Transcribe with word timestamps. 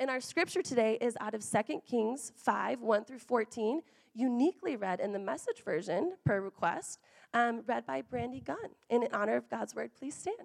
And 0.00 0.10
our 0.10 0.20
scripture 0.20 0.62
today 0.62 0.96
is 1.00 1.16
out 1.20 1.34
of 1.34 1.44
2 1.44 1.80
Kings 1.80 2.30
5 2.36 2.82
1 2.82 3.04
through 3.04 3.18
14, 3.18 3.82
uniquely 4.14 4.76
read 4.76 5.00
in 5.00 5.12
the 5.12 5.18
message 5.18 5.64
version 5.64 6.12
per 6.24 6.40
request, 6.40 7.00
um, 7.34 7.64
read 7.66 7.84
by 7.84 8.02
Brandy 8.02 8.40
Gunn. 8.40 8.70
In 8.90 9.08
honor 9.12 9.34
of 9.34 9.50
God's 9.50 9.74
word, 9.74 9.90
please 9.98 10.14
stand. 10.14 10.36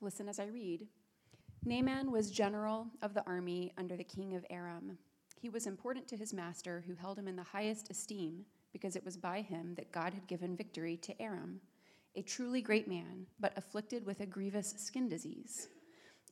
Listen 0.00 0.28
as 0.28 0.38
I 0.38 0.44
read. 0.44 0.86
Naaman 1.64 2.12
was 2.12 2.30
general 2.30 2.86
of 3.02 3.14
the 3.14 3.26
army 3.26 3.72
under 3.76 3.96
the 3.96 4.04
king 4.04 4.36
of 4.36 4.46
Aram. 4.48 4.96
He 5.40 5.48
was 5.48 5.66
important 5.66 6.06
to 6.08 6.16
his 6.16 6.32
master, 6.32 6.84
who 6.86 6.94
held 6.94 7.18
him 7.18 7.26
in 7.26 7.34
the 7.34 7.42
highest 7.42 7.90
esteem, 7.90 8.44
because 8.72 8.94
it 8.94 9.04
was 9.04 9.16
by 9.16 9.40
him 9.40 9.74
that 9.74 9.90
God 9.90 10.14
had 10.14 10.28
given 10.28 10.56
victory 10.56 10.96
to 10.98 11.20
Aram, 11.20 11.60
a 12.14 12.22
truly 12.22 12.62
great 12.62 12.86
man, 12.86 13.26
but 13.40 13.58
afflicted 13.58 14.06
with 14.06 14.20
a 14.20 14.26
grievous 14.26 14.72
skin 14.76 15.08
disease. 15.08 15.66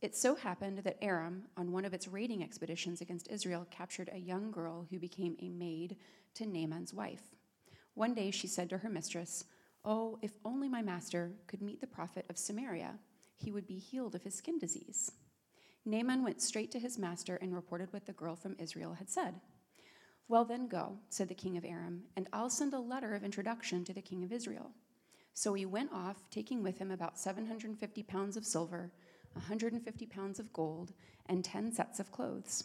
It 0.00 0.16
so 0.16 0.34
happened 0.34 0.78
that 0.78 0.96
Aram, 1.02 1.44
on 1.58 1.72
one 1.72 1.84
of 1.84 1.92
its 1.92 2.08
raiding 2.08 2.42
expeditions 2.42 3.02
against 3.02 3.28
Israel, 3.28 3.66
captured 3.70 4.08
a 4.12 4.18
young 4.18 4.50
girl 4.50 4.86
who 4.90 4.98
became 4.98 5.36
a 5.38 5.50
maid 5.50 5.96
to 6.34 6.46
Naaman's 6.46 6.94
wife. 6.94 7.34
One 7.94 8.14
day 8.14 8.30
she 8.30 8.46
said 8.46 8.70
to 8.70 8.78
her 8.78 8.88
mistress, 8.88 9.44
Oh, 9.84 10.18
if 10.22 10.32
only 10.44 10.68
my 10.68 10.80
master 10.80 11.32
could 11.46 11.60
meet 11.60 11.80
the 11.80 11.86
prophet 11.86 12.24
of 12.30 12.38
Samaria, 12.38 12.98
he 13.36 13.52
would 13.52 13.66
be 13.66 13.78
healed 13.78 14.14
of 14.14 14.22
his 14.22 14.34
skin 14.34 14.58
disease. 14.58 15.12
Naaman 15.84 16.22
went 16.22 16.40
straight 16.40 16.70
to 16.72 16.78
his 16.78 16.98
master 16.98 17.36
and 17.36 17.54
reported 17.54 17.92
what 17.92 18.06
the 18.06 18.12
girl 18.12 18.36
from 18.36 18.56
Israel 18.58 18.94
had 18.94 19.10
said. 19.10 19.34
Well, 20.28 20.44
then 20.44 20.68
go, 20.68 20.98
said 21.08 21.28
the 21.28 21.34
king 21.34 21.56
of 21.56 21.64
Aram, 21.64 22.04
and 22.16 22.28
I'll 22.32 22.50
send 22.50 22.72
a 22.72 22.78
letter 22.78 23.14
of 23.14 23.24
introduction 23.24 23.84
to 23.84 23.92
the 23.92 24.02
king 24.02 24.22
of 24.24 24.32
Israel. 24.32 24.70
So 25.34 25.54
he 25.54 25.66
went 25.66 25.92
off, 25.92 26.30
taking 26.30 26.62
with 26.62 26.78
him 26.78 26.90
about 26.90 27.18
750 27.18 28.02
pounds 28.04 28.36
of 28.36 28.46
silver 28.46 28.92
150 29.34 30.06
pounds 30.06 30.38
of 30.38 30.52
gold, 30.52 30.92
and 31.26 31.44
10 31.44 31.72
sets 31.72 32.00
of 32.00 32.10
clothes. 32.10 32.64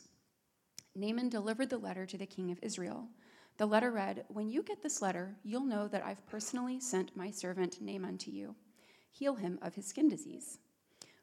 Naaman 0.95 1.29
delivered 1.29 1.69
the 1.69 1.77
letter 1.77 2.05
to 2.05 2.17
the 2.17 2.25
king 2.25 2.51
of 2.51 2.59
Israel. 2.61 3.07
The 3.57 3.65
letter 3.65 3.91
read, 3.91 4.25
When 4.29 4.49
you 4.49 4.63
get 4.63 4.81
this 4.81 5.01
letter, 5.01 5.35
you'll 5.43 5.65
know 5.65 5.87
that 5.87 6.05
I've 6.05 6.25
personally 6.27 6.79
sent 6.79 7.15
my 7.15 7.31
servant 7.31 7.81
Naaman 7.81 8.17
to 8.19 8.31
you. 8.31 8.55
Heal 9.11 9.35
him 9.35 9.59
of 9.61 9.75
his 9.75 9.85
skin 9.85 10.09
disease. 10.09 10.57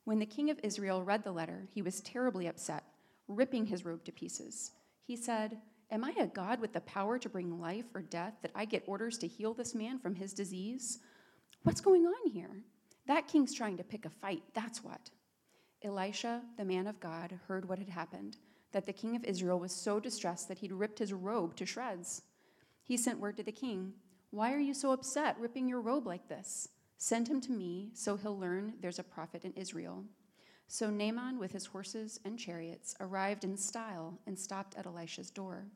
When 0.04 0.18
the 0.18 0.26
king 0.26 0.50
of 0.50 0.58
Israel 0.62 1.02
read 1.02 1.24
the 1.24 1.32
letter, 1.32 1.66
he 1.72 1.82
was 1.82 2.00
terribly 2.00 2.46
upset, 2.46 2.84
ripping 3.28 3.66
his 3.66 3.84
robe 3.84 4.04
to 4.04 4.12
pieces. 4.12 4.72
He 5.04 5.16
said, 5.16 5.58
Am 5.90 6.04
I 6.04 6.14
a 6.18 6.26
God 6.26 6.60
with 6.60 6.72
the 6.72 6.80
power 6.80 7.18
to 7.18 7.28
bring 7.28 7.60
life 7.60 7.84
or 7.94 8.00
death 8.00 8.34
that 8.40 8.52
I 8.54 8.64
get 8.64 8.84
orders 8.86 9.18
to 9.18 9.26
heal 9.28 9.52
this 9.52 9.74
man 9.74 9.98
from 9.98 10.14
his 10.14 10.32
disease? 10.32 10.98
What's 11.64 11.82
going 11.82 12.06
on 12.06 12.30
here? 12.30 12.62
That 13.06 13.28
king's 13.28 13.54
trying 13.54 13.76
to 13.76 13.84
pick 13.84 14.06
a 14.06 14.10
fight, 14.10 14.42
that's 14.54 14.82
what. 14.82 15.10
Elisha, 15.84 16.42
the 16.56 16.64
man 16.64 16.86
of 16.86 17.00
God, 17.00 17.38
heard 17.46 17.68
what 17.68 17.78
had 17.78 17.88
happened, 17.88 18.36
that 18.72 18.86
the 18.86 18.92
king 18.92 19.16
of 19.16 19.24
Israel 19.24 19.58
was 19.58 19.72
so 19.72 20.00
distressed 20.00 20.48
that 20.48 20.58
he'd 20.58 20.72
ripped 20.72 20.98
his 20.98 21.12
robe 21.12 21.56
to 21.56 21.66
shreds. 21.66 22.22
He 22.82 22.96
sent 22.96 23.20
word 23.20 23.36
to 23.36 23.42
the 23.42 23.52
king 23.52 23.94
Why 24.30 24.52
are 24.52 24.58
you 24.58 24.74
so 24.74 24.92
upset, 24.92 25.38
ripping 25.38 25.68
your 25.68 25.80
robe 25.80 26.06
like 26.06 26.28
this? 26.28 26.68
Send 26.96 27.28
him 27.28 27.40
to 27.42 27.52
me, 27.52 27.90
so 27.94 28.16
he'll 28.16 28.38
learn 28.38 28.74
there's 28.80 28.98
a 28.98 29.04
prophet 29.04 29.44
in 29.44 29.52
Israel. 29.54 30.04
So 30.68 30.88
Naaman, 30.88 31.38
with 31.38 31.52
his 31.52 31.66
horses 31.66 32.20
and 32.24 32.38
chariots, 32.38 32.94
arrived 33.00 33.44
in 33.44 33.56
style 33.56 34.18
and 34.26 34.38
stopped 34.38 34.76
at 34.76 34.86
Elisha's 34.86 35.30
door. 35.30 35.66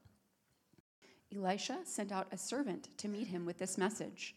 Elisha 1.34 1.80
sent 1.84 2.12
out 2.12 2.28
a 2.32 2.38
servant 2.38 2.88
to 2.98 3.08
meet 3.08 3.26
him 3.26 3.44
with 3.44 3.58
this 3.58 3.76
message 3.76 4.36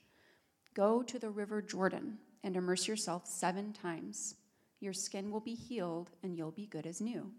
Go 0.73 1.01
to 1.03 1.19
the 1.19 1.29
river 1.29 1.61
Jordan 1.61 2.17
and 2.43 2.55
immerse 2.55 2.87
yourself 2.87 3.25
seven 3.25 3.71
times. 3.73 4.35
Your 4.79 4.93
skin 4.93 5.31
will 5.31 5.39
be 5.39 5.55
healed, 5.55 6.11
and 6.23 6.35
you'll 6.35 6.51
be 6.51 6.65
good 6.65 6.85
as 6.85 7.01
new. 7.01 7.31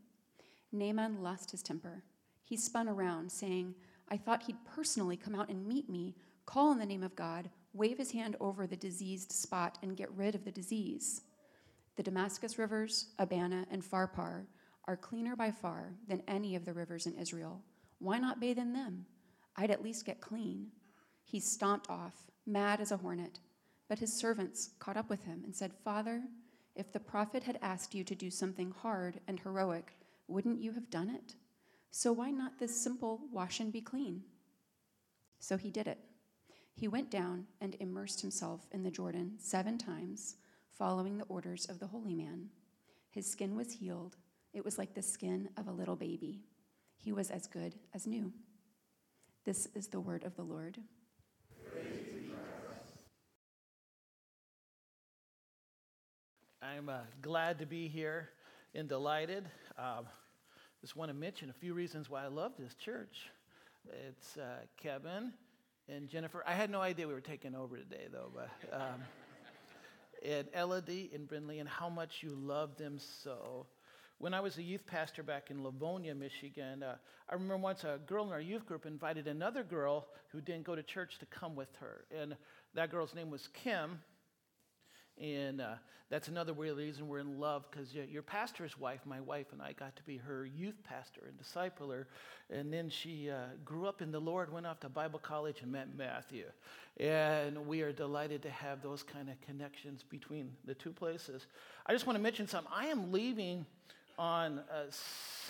Naaman 0.72 1.22
lost 1.22 1.50
his 1.50 1.62
temper. 1.62 2.04
He 2.44 2.56
spun 2.56 2.88
around, 2.88 3.30
saying, 3.32 3.74
I 4.08 4.16
thought 4.16 4.42
he'd 4.42 4.64
personally 4.74 5.16
come 5.16 5.34
out 5.34 5.48
and 5.48 5.66
meet 5.66 5.88
me, 5.88 6.16
call 6.46 6.72
in 6.72 6.78
the 6.78 6.86
name 6.86 7.02
of 7.02 7.16
God, 7.16 7.48
wave 7.72 7.98
his 7.98 8.10
hand 8.10 8.36
over 8.40 8.66
the 8.66 8.76
diseased 8.76 9.32
spot, 9.32 9.78
and 9.82 9.96
get 9.96 10.10
rid 10.12 10.34
of 10.34 10.44
the 10.44 10.50
disease. 10.50 11.22
The 11.96 12.02
Damascus 12.02 12.58
rivers, 12.58 13.08
Abana, 13.18 13.66
and 13.70 13.82
Pharpar 13.82 14.46
are 14.86 14.96
cleaner 14.96 15.36
by 15.36 15.50
far 15.50 15.94
than 16.08 16.22
any 16.26 16.56
of 16.56 16.64
the 16.64 16.72
rivers 16.72 17.06
in 17.06 17.14
Israel. 17.14 17.62
Why 17.98 18.18
not 18.18 18.40
bathe 18.40 18.58
in 18.58 18.72
them? 18.72 19.06
I'd 19.56 19.70
at 19.70 19.82
least 19.82 20.06
get 20.06 20.20
clean. 20.20 20.68
He 21.24 21.38
stomped 21.40 21.88
off, 21.90 22.14
mad 22.46 22.80
as 22.80 22.90
a 22.90 22.96
hornet. 22.96 23.38
But 23.88 23.98
his 23.98 24.12
servants 24.12 24.70
caught 24.78 24.96
up 24.96 25.10
with 25.10 25.24
him 25.24 25.42
and 25.44 25.54
said, 25.54 25.72
Father, 25.84 26.22
if 26.74 26.92
the 26.92 27.00
prophet 27.00 27.42
had 27.42 27.58
asked 27.62 27.94
you 27.94 28.04
to 28.04 28.14
do 28.14 28.30
something 28.30 28.70
hard 28.70 29.20
and 29.26 29.40
heroic, 29.40 29.92
wouldn't 30.28 30.60
you 30.60 30.72
have 30.72 30.90
done 30.90 31.10
it? 31.10 31.34
So 31.90 32.12
why 32.12 32.30
not 32.30 32.58
this 32.58 32.80
simple 32.80 33.20
wash 33.32 33.60
and 33.60 33.72
be 33.72 33.80
clean? 33.80 34.22
So 35.38 35.56
he 35.56 35.70
did 35.70 35.88
it. 35.88 35.98
He 36.74 36.88
went 36.88 37.10
down 37.10 37.46
and 37.60 37.76
immersed 37.80 38.20
himself 38.20 38.66
in 38.72 38.82
the 38.82 38.90
Jordan 38.90 39.34
seven 39.38 39.76
times, 39.76 40.36
following 40.70 41.18
the 41.18 41.24
orders 41.24 41.66
of 41.66 41.78
the 41.78 41.88
holy 41.88 42.14
man. 42.14 42.48
His 43.10 43.30
skin 43.30 43.56
was 43.56 43.72
healed. 43.72 44.16
It 44.52 44.64
was 44.64 44.78
like 44.78 44.94
the 44.94 45.02
skin 45.02 45.48
of 45.56 45.66
a 45.66 45.72
little 45.72 45.96
baby. 45.96 46.42
He 46.96 47.12
was 47.12 47.30
as 47.30 47.46
good 47.46 47.74
as 47.92 48.06
new. 48.06 48.32
This 49.44 49.66
is 49.74 49.88
the 49.88 50.00
word 50.00 50.24
of 50.24 50.36
the 50.36 50.42
Lord. 50.42 50.78
I'm 56.70 56.88
uh, 56.88 56.98
glad 57.20 57.58
to 57.58 57.66
be 57.66 57.88
here 57.88 58.28
and 58.76 58.88
delighted. 58.88 59.44
Um, 59.76 60.06
just 60.80 60.94
want 60.94 61.08
to 61.08 61.14
mention 61.14 61.50
a 61.50 61.52
few 61.52 61.74
reasons 61.74 62.08
why 62.08 62.22
I 62.22 62.28
love 62.28 62.52
this 62.56 62.74
church. 62.74 63.28
It's 64.08 64.36
uh, 64.36 64.58
Kevin 64.76 65.32
and 65.88 66.08
Jennifer. 66.08 66.44
I 66.46 66.52
had 66.52 66.70
no 66.70 66.80
idea 66.80 67.08
we 67.08 67.14
were 67.14 67.20
taking 67.20 67.56
over 67.56 67.76
today, 67.76 68.06
though, 68.12 68.30
but 68.32 68.50
um, 68.72 69.02
and 70.24 70.46
Elodie 70.54 71.10
and 71.12 71.26
Brindley, 71.26 71.58
and 71.58 71.68
how 71.68 71.88
much 71.88 72.18
you 72.22 72.36
love 72.40 72.76
them 72.76 73.00
so. 73.24 73.66
When 74.18 74.32
I 74.32 74.38
was 74.38 74.56
a 74.58 74.62
youth 74.62 74.86
pastor 74.86 75.24
back 75.24 75.50
in 75.50 75.64
Livonia, 75.64 76.14
Michigan, 76.14 76.84
uh, 76.84 76.94
I 77.28 77.34
remember 77.34 77.56
once 77.56 77.82
a 77.82 77.98
girl 78.06 78.24
in 78.26 78.32
our 78.32 78.40
youth 78.40 78.64
group 78.64 78.86
invited 78.86 79.26
another 79.26 79.64
girl 79.64 80.06
who 80.28 80.40
didn't 80.40 80.66
go 80.66 80.76
to 80.76 80.84
church 80.84 81.18
to 81.18 81.26
come 81.26 81.56
with 81.56 81.74
her, 81.80 82.04
and 82.16 82.36
that 82.74 82.92
girl's 82.92 83.12
name 83.12 83.28
was 83.28 83.48
Kim 83.48 83.98
and 85.20 85.60
uh, 85.60 85.74
that's 86.10 86.26
another 86.26 86.52
reason 86.52 87.06
we're 87.06 87.20
in 87.20 87.38
love 87.38 87.66
because 87.70 87.94
your 87.94 88.22
pastor's 88.22 88.76
wife, 88.78 89.00
my 89.04 89.20
wife, 89.20 89.46
and 89.52 89.62
I 89.62 89.72
got 89.72 89.94
to 89.94 90.02
be 90.02 90.16
her 90.16 90.44
youth 90.44 90.74
pastor 90.82 91.20
and 91.28 91.38
discipler. 91.38 92.06
And 92.50 92.72
then 92.72 92.90
she 92.90 93.30
uh, 93.30 93.44
grew 93.64 93.86
up 93.86 94.02
in 94.02 94.10
the 94.10 94.18
Lord, 94.18 94.52
went 94.52 94.66
off 94.66 94.80
to 94.80 94.88
Bible 94.88 95.20
college, 95.20 95.62
and 95.62 95.70
met 95.70 95.96
Matthew. 95.96 96.46
And 96.98 97.64
we 97.66 97.82
are 97.82 97.92
delighted 97.92 98.42
to 98.42 98.50
have 98.50 98.82
those 98.82 99.04
kind 99.04 99.30
of 99.30 99.40
connections 99.42 100.02
between 100.02 100.50
the 100.64 100.74
two 100.74 100.92
places. 100.92 101.46
I 101.86 101.92
just 101.92 102.06
want 102.06 102.16
to 102.16 102.22
mention 102.22 102.48
something. 102.48 102.72
I 102.74 102.86
am 102.86 103.12
leaving 103.12 103.64
on 104.18 104.58
uh, 104.58 104.90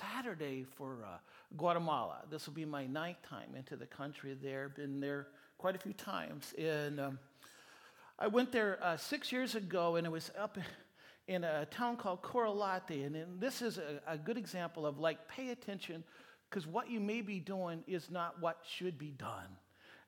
Saturday 0.01 0.67
for 0.77 0.99
uh, 1.05 1.17
Guatemala. 1.57 2.19
This 2.31 2.47
will 2.47 2.55
be 2.55 2.67
my 2.67 2.87
ninth 2.87 3.23
time 3.27 3.55
into 3.57 3.77
the 3.77 3.87
country 3.87 4.37
there. 4.43 4.69
Been 4.69 5.01
there 5.01 5.29
quite 5.57 5.75
a 5.75 5.79
few 5.79 5.95
times. 5.95 6.55
And 6.59 7.01
um, 7.01 7.19
I 8.23 8.27
went 8.27 8.53
there 8.53 8.79
uh, 8.83 8.99
six 8.99 9.33
years 9.33 9.55
ago, 9.55 9.97
and 9.97 10.07
it 10.07 10.11
was 10.11 10.31
up 10.39 10.59
in 11.27 11.43
a 11.43 11.65
town 11.65 11.97
called 11.97 12.21
Corralate. 12.21 13.07
And, 13.07 13.17
and 13.17 13.41
this 13.41 13.63
is 13.63 13.79
a, 13.79 14.03
a 14.07 14.19
good 14.19 14.37
example 14.37 14.85
of 14.85 14.99
like, 14.99 15.27
pay 15.27 15.49
attention, 15.49 16.05
because 16.51 16.67
what 16.67 16.91
you 16.91 17.01
may 17.01 17.23
be 17.23 17.41
doing 17.41 17.83
is 17.87 18.11
not 18.11 18.39
what 18.39 18.59
should 18.69 18.99
be 18.99 19.13
done. 19.13 19.57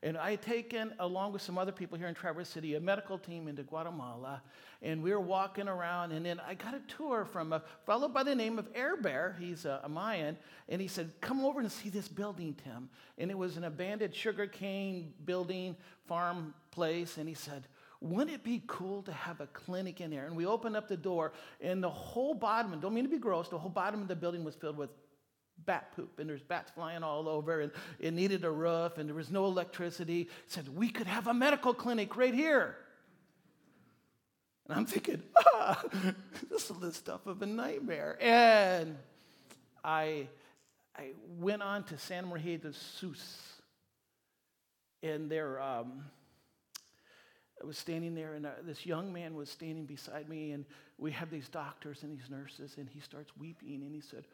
And 0.03 0.19
I 0.19 0.33
had 0.33 0.43
taken, 0.43 0.93
along 0.99 1.33
with 1.33 1.41
some 1.41 1.57
other 1.57 1.73
people 1.73 1.97
here 1.97 2.09
in 2.09 2.15
Traverse 2.15 2.49
City, 2.49 2.75
a 2.75 2.81
medical 2.81 3.17
team 3.17 3.49
into 3.49 3.63
Guatemala. 3.63 4.43
And 4.83 5.03
we 5.03 5.13
were 5.13 5.21
walking 5.21 5.69
around, 5.69 6.13
and 6.13 6.27
then 6.27 6.39
I 6.47 6.53
got 6.53 6.75
a 6.75 6.81
tour 6.95 7.25
from 7.25 7.55
a 7.55 7.63
fellow 7.87 8.09
by 8.09 8.25
the 8.25 8.35
name 8.35 8.59
of 8.59 8.69
Air 8.75 8.97
Bear. 8.97 9.37
He's 9.39 9.65
a, 9.65 9.81
a 9.85 9.89
Mayan. 9.89 10.37
And 10.69 10.83
he 10.83 10.89
said, 10.89 11.13
Come 11.23 11.45
over 11.45 11.61
and 11.61 11.73
see 11.73 11.89
this 11.89 12.09
building, 12.09 12.57
Tim. 12.63 12.91
And 13.17 13.31
it 13.31 13.39
was 13.39 13.57
an 13.57 13.65
abandoned 13.65 14.15
sugarcane 14.15 15.15
building, 15.25 15.77
farm 16.09 16.53
place. 16.73 17.17
And 17.17 17.27
he 17.27 17.35
said, 17.35 17.69
wouldn't 18.03 18.35
it 18.35 18.43
be 18.43 18.63
cool 18.67 19.03
to 19.03 19.13
have 19.13 19.41
a 19.41 19.47
clinic 19.49 20.01
in 20.01 20.11
there? 20.11 20.27
And 20.27 20.37
we 20.37 20.45
opened 20.45 20.77
up 20.77 20.89
the 20.89 20.97
door, 20.97 21.33
and 21.61 21.83
the 21.83 21.91
whole 21.91 22.35
bottom, 22.35 22.73
and 22.73 22.83
don't 22.83 22.95
mean 22.95 23.05
to 23.05 23.11
be 23.11 23.19
gross, 23.19 23.49
the 23.49 23.59
whole 23.59 23.71
bottom 23.71 24.03
of 24.03 24.09
the 24.09 24.17
building 24.17 24.43
was 24.43 24.55
filled 24.57 24.77
with 24.77 24.91
bat 25.65 25.93
poop, 25.95 26.19
and 26.19 26.29
there's 26.29 26.43
bats 26.43 26.71
flying 26.73 27.03
all 27.03 27.29
over, 27.29 27.61
and 27.61 27.71
it 28.01 28.13
needed 28.13 28.45
a 28.45 28.51
roof, 28.51 28.99
and 28.99 29.09
there 29.09 29.15
was 29.15 29.31
no 29.31 29.45
electricity. 29.47 30.23
It 30.23 30.29
said, 30.49 30.69
We 30.77 30.89
could 30.89 31.07
have 31.07 31.29
a 31.29 31.35
medical 31.35 31.73
clinic 31.73 32.17
right 32.17 32.35
here. 32.35 32.77
And 34.69 34.77
I'm 34.77 34.87
thinking, 34.87 35.23
ah, 35.55 35.83
this 36.51 36.71
is 36.71 36.77
the 36.79 36.93
stuff 36.93 37.27
of 37.27 37.43
a 37.43 37.47
nightmare. 37.47 38.17
And 38.21 38.97
I, 39.85 40.29
I 40.97 41.11
went 41.39 41.63
on 41.63 41.85
to 41.85 41.99
San 41.99 42.27
Maria 42.27 42.59
de 42.59 42.73
Sus, 42.73 43.61
and 45.03 45.31
there, 45.31 45.61
um, 45.61 46.05
I 47.63 47.67
was 47.67 47.79
standing 47.79 48.15
there, 48.15 48.35
and 48.35 48.45
uh, 48.45 48.51
this 48.65 48.85
young 48.85 49.13
man 49.13 49.35
was 49.35 49.49
standing 49.49 49.87
beside 49.87 50.29
me, 50.29 50.51
and 50.51 50.65
we 50.99 51.13
have 51.13 51.31
these 51.31 51.49
doctors 51.49 52.03
and 52.03 52.19
these 52.19 52.29
nurses, 52.29 52.75
and 52.77 52.89
he 52.89 52.99
starts 52.99 53.31
weeping, 53.39 53.83
and 53.83 53.95
he 53.95 54.01
said, 54.01 54.25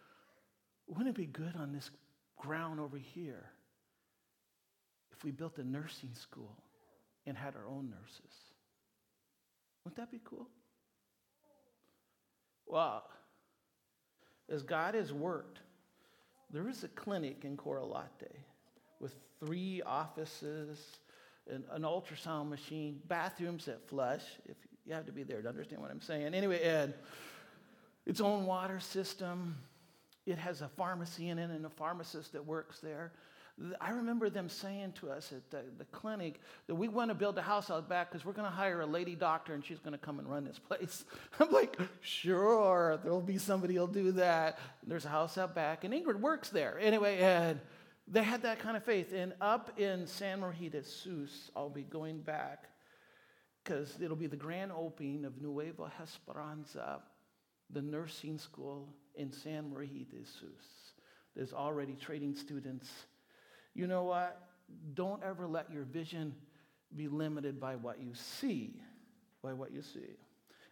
wouldn't 0.87 1.09
it 1.09 1.15
be 1.15 1.27
good 1.27 1.55
on 1.57 1.73
this 1.73 1.91
ground 2.39 2.81
over 2.81 2.97
here 2.97 3.51
if 5.13 5.23
we 5.23 5.31
built 5.31 5.59
a 5.59 5.65
nursing 5.65 6.15
school 6.15 6.57
and 7.27 7.37
had 7.37 7.55
our 7.55 7.67
own 7.69 7.91
nurses? 7.91 8.35
Wouldn't 9.85 9.97
that 9.99 10.11
be 10.11 10.21
cool? 10.25 10.49
Well, 12.67 13.05
as 14.49 14.63
God 14.63 14.95
has 14.95 15.13
worked, 15.13 15.61
there 16.51 16.69
is 16.69 16.85
a 16.85 16.89
clinic 16.89 17.45
in 17.45 17.59
Corralate 17.59 18.33
with 19.01 19.15
three 19.41 19.83
offices, 19.83 20.79
an, 21.51 21.65
an, 21.71 21.83
ultrasound 21.83 22.49
machine, 22.49 23.01
bathrooms 23.09 23.67
that 23.67 23.87
flush. 23.89 24.23
If 24.47 24.57
you 24.87 24.95
have 24.95 25.07
to 25.07 25.13
be 25.13 25.23
there 25.23 25.43
to 25.43 25.49
understand 25.49 25.83
what 25.83 25.91
I'm 25.91 26.01
saying. 26.01 26.35
Anyway, 26.35 26.63
and 26.63 26.95
its 28.07 28.21
own 28.21 28.47
water 28.47 28.81
system. 28.81 29.57
It 30.27 30.39
has 30.39 30.63
a 30.63 30.69
pharmacy 30.69 31.29
in 31.29 31.39
it 31.39 31.51
and 31.51 31.65
a 31.65 31.71
pharmacist 31.71 32.33
that 32.33 32.45
works 32.45 32.81
there. 32.81 33.13
I 33.81 33.91
remember 33.91 34.31
them 34.31 34.49
saying 34.49 34.93
to 35.01 35.11
us 35.11 35.33
at 35.33 35.51
the, 35.51 35.63
the 35.79 35.85
clinic 35.87 36.41
that 36.69 36.75
we 36.75 36.87
want 36.89 37.11
to 37.11 37.15
build 37.15 37.37
a 37.39 37.43
house 37.43 37.71
out 37.71 37.89
back 37.89 38.11
because 38.11 38.25
we're 38.25 38.33
going 38.33 38.49
to 38.49 38.55
hire 38.55 38.83
a 38.83 38.87
lady 38.87 39.17
doctor 39.17 39.53
and 39.53 39.65
she's 39.65 39.81
going 39.81 39.93
to 39.93 39.99
come 39.99 40.19
and 40.21 40.31
run 40.31 40.45
this 40.45 40.59
place. 40.59 41.05
I'm 41.41 41.51
like, 41.51 41.77
sure, 42.01 43.01
there'll 43.03 43.21
be 43.21 43.39
somebody 43.39 43.75
who'll 43.75 43.89
do 43.89 44.13
that. 44.13 44.59
There's 44.87 45.05
a 45.05 45.09
house 45.09 45.37
out 45.39 45.55
back, 45.55 45.85
and 45.85 45.93
Ingrid 45.93 46.21
works 46.21 46.51
there. 46.51 46.79
Anyway, 46.81 47.19
and 47.19 47.59
they 48.11 48.23
had 48.23 48.43
that 48.43 48.59
kind 48.59 48.77
of 48.77 48.85
faith. 48.85 49.13
And 49.13 49.35
up 49.41 49.79
in 49.79 50.07
San 50.07 50.41
Maria 50.41 50.83
Sus, 50.83 51.51
I'll 51.55 51.69
be 51.69 51.83
going 51.83 52.21
back 52.21 52.65
because 53.63 53.97
it'll 54.01 54.17
be 54.17 54.27
the 54.27 54.37
grand 54.37 54.73
opening 54.73 55.25
of 55.25 55.41
Nueva 55.41 55.93
Esperanza, 56.03 57.01
the 57.71 57.83
nursing 57.83 58.39
school 58.39 58.89
in 59.15 59.33
San 59.33 59.71
Maria 59.71 60.05
Sus. 60.25 60.95
There's 61.37 61.53
already 61.53 61.95
training 61.95 62.35
students 62.35 62.89
you 63.79 63.87
know 63.87 64.03
what? 64.03 64.43
Don't 64.95 65.23
ever 65.23 65.47
let 65.47 65.73
your 65.73 65.85
vision 65.85 66.35
be 66.97 67.07
limited 67.07 67.61
by 67.61 67.77
what 67.77 68.03
you 68.03 68.11
see, 68.13 68.83
by 69.41 69.53
what 69.53 69.73
you 69.73 69.83
see. 69.83 70.17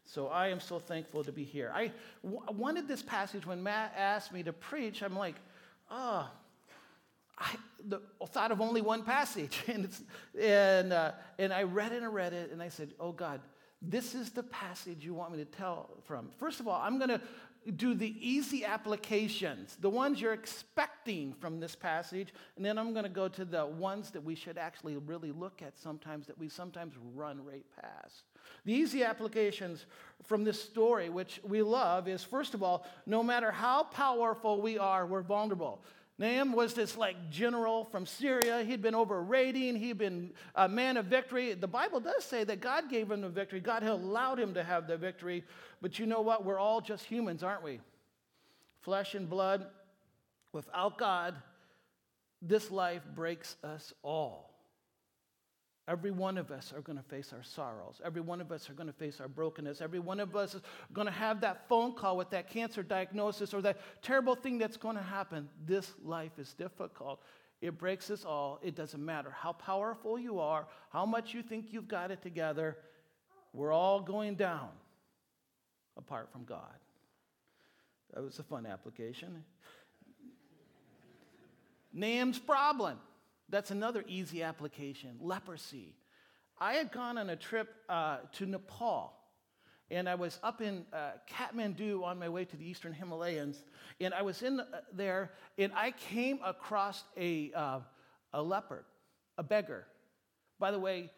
So 0.05 0.27
I 0.27 0.49
am 0.49 0.59
so 0.59 0.81
thankful 0.81 1.23
to 1.23 1.31
be 1.31 1.45
here. 1.45 1.71
I 1.73 1.93
w- 2.25 2.43
wanted 2.51 2.89
this 2.89 3.03
passage 3.03 3.47
when 3.47 3.63
Matt 3.63 3.95
asked 3.97 4.33
me 4.33 4.43
to 4.43 4.53
preach. 4.53 5.05
I'm 5.05 5.17
like, 5.17 5.37
oh, 5.89 6.29
I 7.39 7.57
the, 7.89 8.01
thought 8.29 8.51
of 8.51 8.61
only 8.61 8.81
one 8.81 9.03
passage, 9.03 9.63
and 9.69 9.89
and 10.41 10.93
uh, 10.93 11.13
and 11.39 11.53
I 11.53 11.63
read 11.63 11.93
it 11.93 12.03
and 12.03 12.13
read 12.13 12.33
it, 12.33 12.51
and 12.53 12.63
I 12.63 12.69
said, 12.69 12.95
oh 12.99 13.13
God, 13.13 13.41
this 13.83 14.15
is 14.15 14.31
the 14.31 14.43
passage 14.43 15.05
you 15.05 15.15
want 15.15 15.33
me 15.33 15.39
to 15.39 15.45
tell 15.45 15.91
from. 16.05 16.31
First 16.39 16.61
of 16.61 16.69
all, 16.69 16.81
I'm 16.81 16.99
going 16.99 17.11
to 17.11 17.21
do 17.73 17.95
the 17.95 18.15
easy 18.21 18.65
applications, 18.65 19.77
the 19.81 19.91
ones 19.91 20.21
you're 20.21 20.33
expecting 20.33 21.33
from 21.33 21.59
this 21.59 21.75
passage, 21.75 22.33
and 22.57 22.65
then 22.65 22.79
I'm 22.79 22.93
going 22.93 23.05
to 23.05 23.11
go 23.11 23.29
to 23.29 23.45
the 23.45 23.67
ones 23.67 24.11
that 24.13 24.23
we 24.23 24.37
should 24.37 24.57
actually 24.57 24.97
really 24.97 25.33
look 25.33 25.63
at 25.63 25.77
sometimes 25.77 26.27
that 26.29 26.39
we 26.39 26.49
sometimes 26.49 26.95
run 27.15 27.45
right 27.45 27.67
past. 27.81 28.23
The 28.65 28.73
easy 28.73 29.03
applications 29.03 29.87
from 30.25 30.45
this 30.45 30.63
story, 30.63 31.09
which 31.09 31.41
we 31.43 31.63
love, 31.63 32.07
is 32.07 32.23
first 32.23 32.55
of 32.55 32.63
all, 32.63 32.87
no 33.05 33.23
matter 33.23 33.51
how 33.51 33.85
powerful 33.85 34.61
we 34.61 34.79
are, 34.79 35.05
we're 35.07 35.23
vulnerable. 35.23 35.83
Nahum 36.19 36.55
was 36.55 36.73
this 36.73 36.97
like 36.97 37.31
general 37.31 37.85
from 37.85 38.07
Syria. 38.07 38.63
He'd 38.63 38.81
been 38.81 38.95
over 38.95 39.23
raiding. 39.23 39.77
He'd 39.77 39.99
been 39.99 40.33
a 40.55 40.67
man 40.67 40.97
of 40.97 41.07
victory. 41.07 41.53
The 41.53 41.67
Bible 41.67 42.01
does 42.01 42.25
say 42.25 42.43
that 42.45 42.61
God 42.61 42.89
gave 42.89 43.11
him 43.11 43.21
the 43.21 43.29
victory. 43.29 43.61
God 43.61 43.83
allowed 43.83 44.39
him 44.39 44.55
to 44.55 44.65
have 44.65 44.87
the 44.87 44.97
victory. 44.97 45.45
But 45.83 45.99
you 45.99 46.07
know 46.07 46.23
what? 46.23 46.45
We're 46.45 46.59
all 46.59 46.81
just 46.81 47.05
humans, 47.05 47.43
aren't 47.43 47.63
we? 47.63 47.81
Flesh 48.81 49.15
and 49.15 49.29
blood. 49.29 49.67
Without 50.53 50.97
God, 50.97 51.35
this 52.41 52.71
life 52.71 53.03
breaks 53.15 53.57
us 53.63 53.93
all. 54.03 54.56
Every 55.89 56.11
one 56.11 56.37
of 56.37 56.51
us 56.51 56.73
are 56.73 56.81
going 56.81 56.99
to 56.99 57.05
face 57.05 57.33
our 57.33 57.45
sorrows. 57.45 58.01
Every 58.05 58.21
one 58.21 58.41
of 58.41 58.51
us 58.51 58.69
are 58.69 58.73
going 58.73 58.89
to 58.89 58.93
face 58.93 59.21
our 59.21 59.29
brokenness. 59.29 59.81
Every 59.81 60.01
one 60.01 60.19
of 60.19 60.35
us 60.35 60.57
is 60.57 60.63
going 60.93 61.07
to 61.07 61.13
have 61.13 61.41
that 61.43 61.69
phone 61.69 61.93
call 61.93 62.17
with 62.17 62.31
that 62.31 62.51
cancer 62.51 62.83
diagnosis 62.83 63.55
or 63.55 63.63
that 63.63 63.79
terrible 64.03 64.35
thing 64.35 64.59
that's 64.59 64.77
going 64.77 64.97
to 64.97 65.03
happen. 65.03 65.49
This 65.65 65.93
life 66.05 66.33
is 66.39 66.55
difficult. 66.55 67.23
It 67.61 67.79
breaks 67.79 68.11
us 68.11 68.25
all. 68.25 68.59
It 68.63 68.75
doesn't 68.75 69.05
matter 69.05 69.31
how 69.31 69.53
powerful 69.53 70.19
you 70.19 70.41
are, 70.41 70.67
how 70.91 71.07
much 71.07 71.33
you 71.33 71.43
think 71.43 71.67
you've 71.71 71.89
got 71.89 72.11
it 72.11 72.21
together. 72.21 72.77
We're 73.53 73.73
all 73.73 74.01
going 74.01 74.35
down 74.35 74.71
apart 75.97 76.31
from 76.33 76.45
God. 76.45 76.75
That 78.13 78.25
was 78.25 78.41
a 78.41 78.43
fun 78.43 78.67
application. 78.67 79.45
Nahum's 81.95 82.41
problem. 82.41 82.99
That's 83.49 83.71
another 83.71 84.05
easy 84.09 84.43
application 84.43 85.17
leprosy. 85.21 85.95
I 86.59 86.75
had 86.75 86.91
gone 86.91 87.19
on 87.19 87.31
a 87.31 87.37
trip 87.37 87.69
uh, 87.89 88.19
to 88.33 88.47
Nepal, 88.47 89.13
and 89.91 90.09
I 90.09 90.15
was 90.15 90.39
up 90.43 90.61
in 90.61 90.85
uh, 90.93 91.13
Kathmandu 91.31 92.03
on 92.03 92.19
my 92.19 92.29
way 92.29 92.45
to 92.45 92.57
the 92.57 92.69
eastern 92.69 92.93
Himalayas, 92.93 93.63
and 94.01 94.15
I 94.15 94.23
was 94.23 94.43
in 94.43 94.61
uh, 94.61 94.65
there, 94.93 95.33
and 95.59 95.73
I 95.75 95.93
came 95.93 96.41
across 96.45 97.05
a, 97.17 97.53
uh, 97.55 97.81
a 98.33 98.43
leopard, 98.43 98.85
a 99.39 99.43
beggar. 99.43 99.87
By 100.59 100.71
the 100.71 100.79
way, 100.79 101.11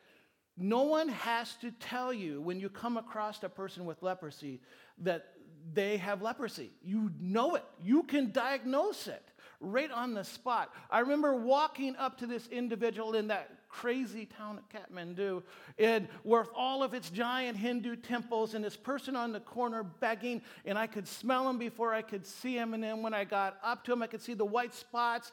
no 0.57 0.83
one 0.83 1.09
has 1.09 1.55
to 1.61 1.71
tell 1.71 2.13
you 2.13 2.41
when 2.41 2.59
you 2.59 2.69
come 2.69 2.97
across 2.97 3.43
a 3.45 3.49
person 3.49 3.87
with 3.87 4.03
leprosy 4.03 4.61
that 4.99 5.27
they 5.73 5.99
have 5.99 6.21
leprosy. 6.21 6.71
You 6.83 7.13
know 7.21 7.55
it, 7.55 7.65
you 7.83 8.03
can 8.03 8.33
diagnose 8.33 9.07
it 9.07 9.25
right 9.61 9.91
on 9.91 10.15
the 10.15 10.25
spot. 10.25 10.73
I 10.91 11.01
remember 11.01 11.35
walking 11.35 11.97
up 11.97 12.19
to 12.19 12.27
this 12.27 12.47
individual 12.49 13.15
in 13.15 13.29
that 13.29 13.51
crazy 13.69 14.25
town 14.25 14.59
of 14.59 14.69
Kathmandu, 14.69 15.43
and 15.79 16.09
with 16.25 16.49
all 16.55 16.83
of 16.83 16.95
its 16.95 17.11
giant 17.11 17.57
Hindu 17.57 17.97
temples, 17.97 18.55
and 18.55 18.65
this 18.65 18.77
person 18.77 19.15
on 19.15 19.33
the 19.33 19.41
corner 19.41 19.83
begging, 19.83 20.43
and 20.65 20.79
I 20.79 20.87
could 20.87 21.07
smell 21.07 21.49
him 21.49 21.59
before 21.59 21.93
I 21.93 22.03
could 22.03 22.27
see 22.27 22.57
him. 22.57 22.73
And 22.73 22.83
then 22.83 23.03
when 23.03 23.15
I 23.15 23.25
got 23.25 23.59
up 23.63 23.85
to 23.85 23.93
him, 23.93 24.03
I 24.03 24.07
could 24.07 24.23
see 24.23 24.35
the 24.35 24.45
white 24.45 24.75
spots 24.75 25.33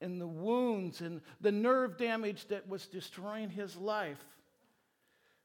and 0.00 0.20
the 0.20 0.26
wounds 0.26 1.00
and 1.00 1.20
the 1.40 1.52
nerve 1.52 1.96
damage 1.96 2.46
that 2.48 2.68
was 2.68 2.86
destroying 2.86 3.50
his 3.50 3.76
life. 3.76 4.22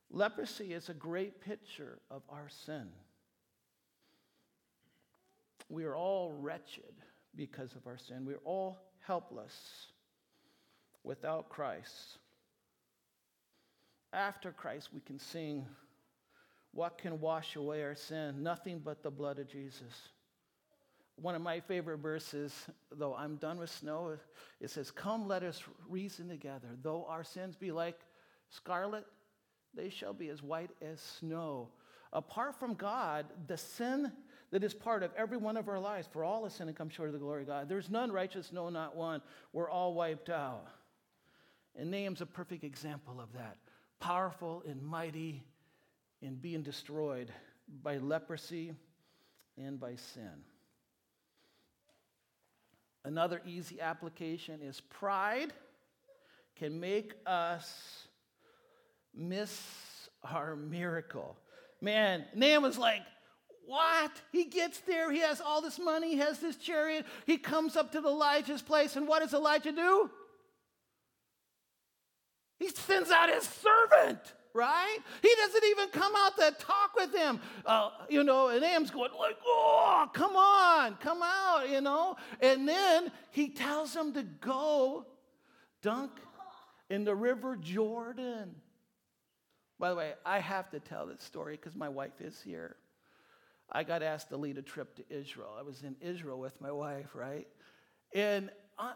Leprosy 0.09 0.73
is 0.73 0.89
a 0.89 0.93
great 0.93 1.41
picture 1.41 1.99
of 2.09 2.21
our 2.29 2.49
sin. 2.65 2.87
We 5.69 5.83
are 5.83 5.95
all 5.95 6.31
wretched 6.31 6.93
because 7.37 7.73
of 7.75 7.85
our 7.87 7.97
sin. 7.97 8.25
We're 8.25 8.41
all 8.43 8.79
helpless 9.05 9.53
without 11.03 11.49
Christ. 11.49 12.17
After 14.11 14.51
Christ, 14.51 14.89
we 14.93 14.99
can 14.99 15.19
sing, 15.19 15.65
What 16.73 16.97
can 16.97 17.21
wash 17.21 17.55
away 17.55 17.83
our 17.83 17.95
sin? 17.95 18.43
Nothing 18.43 18.81
but 18.83 19.03
the 19.03 19.11
blood 19.11 19.39
of 19.39 19.47
Jesus. 19.47 20.09
One 21.15 21.35
of 21.35 21.41
my 21.41 21.59
favorite 21.59 21.97
verses, 21.97 22.53
though 22.91 23.15
I'm 23.15 23.37
done 23.37 23.57
with 23.57 23.71
snow, 23.71 24.17
it 24.59 24.69
says, 24.69 24.91
Come, 24.91 25.27
let 25.27 25.43
us 25.43 25.63
reason 25.87 26.27
together. 26.27 26.67
Though 26.81 27.05
our 27.09 27.23
sins 27.23 27.55
be 27.55 27.71
like 27.71 27.99
scarlet, 28.49 29.05
they 29.73 29.89
shall 29.89 30.13
be 30.13 30.29
as 30.29 30.43
white 30.43 30.71
as 30.81 30.99
snow. 30.99 31.69
Apart 32.13 32.59
from 32.59 32.73
God, 32.73 33.25
the 33.47 33.57
sin 33.57 34.11
that 34.51 34.63
is 34.63 34.73
part 34.73 35.03
of 35.03 35.11
every 35.17 35.37
one 35.37 35.57
of 35.57 35.67
our 35.67 35.79
lives. 35.79 36.07
For 36.11 36.23
all 36.23 36.45
of 36.45 36.51
sin 36.51 36.67
and 36.67 36.77
come 36.77 36.89
short 36.89 37.09
of 37.09 37.13
the 37.13 37.19
glory 37.19 37.41
of 37.41 37.47
God. 37.47 37.69
There's 37.69 37.89
none 37.89 38.11
righteous, 38.11 38.51
no, 38.51 38.69
not 38.69 38.95
one. 38.95 39.21
We're 39.53 39.69
all 39.69 39.93
wiped 39.93 40.29
out. 40.29 40.65
And 41.75 41.91
Nahum's 41.91 42.21
a 42.21 42.25
perfect 42.25 42.63
example 42.63 43.19
of 43.19 43.31
that. 43.33 43.57
Powerful 43.99 44.63
and 44.67 44.81
mighty 44.81 45.43
in 46.21 46.35
being 46.35 46.63
destroyed 46.63 47.31
by 47.83 47.97
leprosy 47.97 48.73
and 49.57 49.79
by 49.79 49.95
sin. 49.95 50.43
Another 53.03 53.41
easy 53.45 53.79
application 53.79 54.61
is 54.61 54.81
pride 54.81 55.53
can 56.55 56.79
make 56.79 57.13
us 57.25 58.07
miss 59.13 59.61
our 60.23 60.55
miracle. 60.55 61.37
Man, 61.81 62.25
Nahum 62.35 62.63
was 62.63 62.77
like, 62.77 63.01
what? 63.67 64.11
He 64.31 64.45
gets 64.45 64.79
there, 64.79 65.11
he 65.11 65.19
has 65.19 65.41
all 65.41 65.61
this 65.61 65.77
money, 65.77 66.11
he 66.11 66.17
has 66.17 66.39
this 66.39 66.55
chariot, 66.55 67.05
he 67.25 67.37
comes 67.37 67.75
up 67.75 67.91
to 67.91 67.97
Elijah's 67.99 68.61
place, 68.61 68.95
and 68.95 69.07
what 69.07 69.21
does 69.21 69.33
Elijah 69.33 69.73
do? 69.73 70.09
He 72.59 72.69
sends 72.69 73.11
out 73.11 73.29
his 73.29 73.43
servant, 73.43 74.19
right? 74.53 74.97
He 75.21 75.29
doesn't 75.35 75.63
even 75.65 75.89
come 75.89 76.13
out 76.17 76.37
to 76.37 76.55
talk 76.57 76.95
with 76.95 77.13
him. 77.13 77.39
Uh, 77.65 77.89
you 78.09 78.23
know, 78.23 78.47
and 78.47 78.63
Am's 78.63 78.89
going 78.89 79.11
like, 79.19 79.35
oh, 79.45 80.09
come 80.13 80.35
on, 80.35 80.95
come 80.95 81.21
out, 81.21 81.69
you 81.69 81.81
know? 81.81 82.15
And 82.41 82.67
then 82.67 83.11
he 83.31 83.49
tells 83.49 83.93
him 83.93 84.13
to 84.13 84.23
go 84.23 85.05
dunk 85.81 86.11
in 86.89 87.03
the 87.03 87.13
river 87.13 87.57
Jordan. 87.57 88.55
By 89.77 89.89
the 89.89 89.95
way, 89.95 90.13
I 90.25 90.39
have 90.39 90.71
to 90.71 90.79
tell 90.79 91.05
this 91.05 91.21
story 91.21 91.57
because 91.57 91.75
my 91.75 91.89
wife 91.89 92.19
is 92.21 92.41
here. 92.41 92.77
I 93.71 93.83
got 93.83 94.01
asked 94.01 94.29
to 94.29 94.37
lead 94.37 94.57
a 94.57 94.61
trip 94.61 94.95
to 94.95 95.03
Israel. 95.09 95.55
I 95.57 95.61
was 95.61 95.83
in 95.83 95.95
Israel 96.01 96.39
with 96.39 96.59
my 96.61 96.71
wife, 96.71 97.13
right? 97.13 97.47
And 98.13 98.49
uh, 98.79 98.93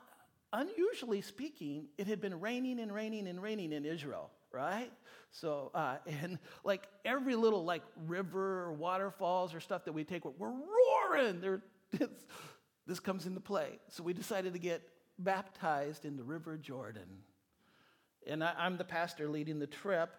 unusually 0.54 1.22
speaking, 1.22 1.88
it 1.98 2.08
had 2.08 2.22
been 2.22 2.40
raining 2.40 2.80
and 2.80 2.94
raining 2.94 3.28
and 3.28 3.42
raining 3.42 3.74
in 3.74 3.86
Israel, 3.86 4.32
right? 4.52 4.92
So, 5.32 5.72
uh, 5.74 5.98
and 6.22 6.40
like 6.64 6.84
every 7.04 7.36
little 7.36 7.66
like 7.66 7.84
river 8.08 8.64
or 8.64 8.74
waterfalls 8.74 9.54
or 9.54 9.60
stuff 9.60 9.86
that 9.86 9.94
we 9.94 10.04
take, 10.04 10.24
we're, 10.26 10.32
we're 10.38 10.52
roaring. 10.52 11.42
There, 11.42 11.62
this 12.88 13.00
comes 13.00 13.26
into 13.26 13.40
play. 13.40 13.80
So 13.90 14.04
we 14.04 14.14
decided 14.14 14.54
to 14.54 14.60
get 14.60 14.82
baptized 15.20 16.06
in 16.06 16.18
the 16.18 16.24
River 16.24 16.58
Jordan. 16.58 17.24
And 18.28 18.44
I, 18.44 18.54
I'm 18.58 18.78
the 18.78 18.84
pastor 18.84 19.28
leading 19.28 19.60
the 19.60 19.68
trip, 19.68 20.12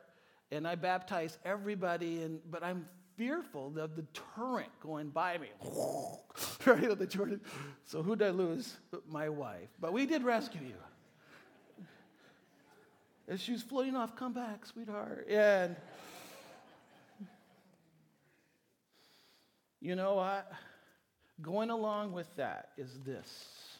and 0.51 0.67
I 0.67 0.75
baptize 0.75 1.39
everybody, 1.45 2.23
and, 2.23 2.41
but 2.51 2.63
I'm 2.63 2.87
fearful 3.23 3.79
of 3.79 3.95
the 3.95 4.05
torrent 4.35 4.71
going 4.81 5.09
by 5.09 5.39
me. 5.39 5.47
right 6.67 6.91
on 6.91 6.99
the 6.99 7.07
Jordan. 7.07 7.41
So 7.85 8.03
who 8.03 8.17
did 8.17 8.27
I 8.27 8.31
lose? 8.31 8.77
My 9.09 9.29
wife. 9.29 9.69
But 9.81 9.93
we 9.93 10.07
did 10.07 10.25
rescue 10.25 10.61
you. 10.61 11.85
As 13.29 13.41
she 13.41 13.53
was 13.53 13.63
floating 13.63 13.95
off, 13.95 14.17
come 14.17 14.33
back, 14.33 14.67
sweetheart. 14.67 15.29
And 15.31 15.77
you 19.81 19.95
know 19.95 20.17
what? 20.17 20.51
Going 21.41 21.71
along 21.71 22.13
with 22.13 22.35
that 22.35 22.71
is 22.77 22.99
this. 23.07 23.79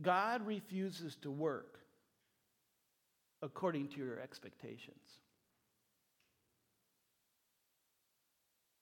God 0.00 0.46
refuses 0.46 1.16
to 1.22 1.30
work 1.32 1.80
according 3.42 3.88
to 3.88 3.98
your 3.98 4.20
expectations. 4.20 5.18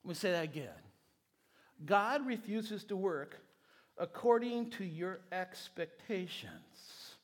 Let 0.07 0.11
me 0.11 0.15
say 0.15 0.31
that 0.31 0.45
again. 0.45 0.69
God 1.85 2.25
refuses 2.25 2.85
to 2.85 2.97
work 2.97 3.41
according 3.99 4.71
to 4.71 4.85
your 4.85 5.19
expectations. 5.33 7.17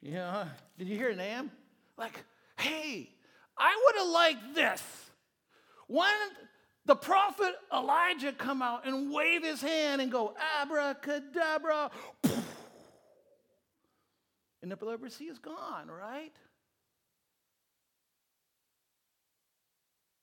Yeah, 0.00 0.46
did 0.78 0.88
you 0.88 0.96
hear 0.96 1.14
Nahum? 1.14 1.50
Like, 1.98 2.24
hey, 2.56 3.10
I 3.58 3.82
would 3.84 3.96
have 3.98 4.08
liked 4.08 4.54
this. 4.54 4.82
Didn't 5.86 6.32
the 6.86 6.96
prophet 6.96 7.54
Elijah 7.70 8.32
come 8.32 8.62
out 8.62 8.86
and 8.86 9.12
wave 9.12 9.42
his 9.42 9.60
hand 9.60 10.00
and 10.00 10.10
go, 10.10 10.34
abracadabra? 10.62 11.90
And 14.62 14.72
the 14.72 14.82
leprosy 14.82 15.24
is 15.24 15.38
gone, 15.38 15.88
right? 15.88 16.32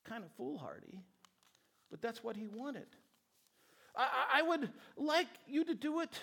Kind 0.06 0.24
of 0.24 0.32
foolhardy. 0.32 1.03
But 1.91 2.01
that's 2.01 2.24
what 2.24 2.36
he 2.38 2.48
wanted. 2.48 2.88
I, 3.95 4.39
I 4.39 4.41
would 4.41 4.69
like 4.95 5.27
you 5.45 5.65
to 5.65 5.75
do 5.75 6.00
it 6.00 6.17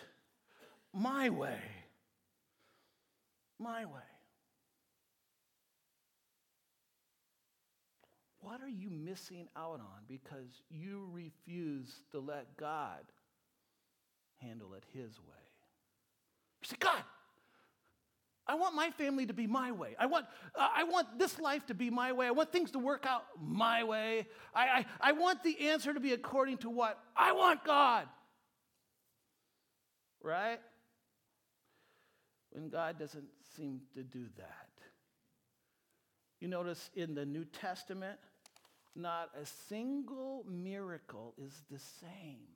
my 0.93 1.29
way. 1.29 1.61
My 3.59 3.85
way. 3.85 4.01
What 8.41 8.63
are 8.63 8.69
you 8.69 8.89
missing 8.89 9.49
out 9.57 9.81
on 9.81 10.05
because 10.07 10.63
you 10.71 11.09
refuse 11.13 11.93
to 12.13 12.21
let 12.21 12.57
God 12.57 13.05
handle 14.37 14.73
it 14.75 14.85
His 14.95 15.19
way? 15.19 15.45
You 16.63 16.69
say, 16.69 16.77
God, 16.79 17.03
I 18.49 18.55
want 18.55 18.75
my 18.75 18.91
family 18.91 19.27
to 19.27 19.35
be 19.35 19.47
my 19.47 19.73
way. 19.73 19.95
I 19.99 20.07
want, 20.07 20.25
uh, 20.55 20.69
I 20.75 20.85
want 20.85 21.19
this 21.19 21.39
life 21.39 21.67
to 21.67 21.75
be 21.75 21.91
my 21.91 22.13
way. 22.13 22.27
I 22.27 22.31
want 22.31 22.51
things 22.51 22.71
to 22.71 22.79
work 22.79 23.05
out 23.07 23.25
my 23.39 23.85
way. 23.85 24.27
I, 24.55 24.69
I, 24.69 24.87
I 25.01 25.13
want 25.13 25.43
the 25.43 25.69
answer 25.69 25.93
to 25.93 26.01
be 26.01 26.15
according 26.15 26.59
to 26.59 26.71
what 26.71 26.99
I 27.15 27.33
want, 27.33 27.63
God. 27.65 28.09
Right? 30.23 30.61
When 32.51 32.71
God 32.71 32.99
doesn't 32.99 33.29
seem 33.55 33.83
to 33.95 34.03
do 34.03 34.25
that. 34.39 34.69
You 36.41 36.49
notice 36.49 36.91
in 36.95 37.15
the 37.15 37.27
New 37.27 37.45
Testament, 37.45 38.19
not 38.97 39.31
a 39.41 39.45
single 39.69 40.45
miracle 40.49 41.35
is 41.37 41.53
the 41.71 41.79
same. 41.79 42.47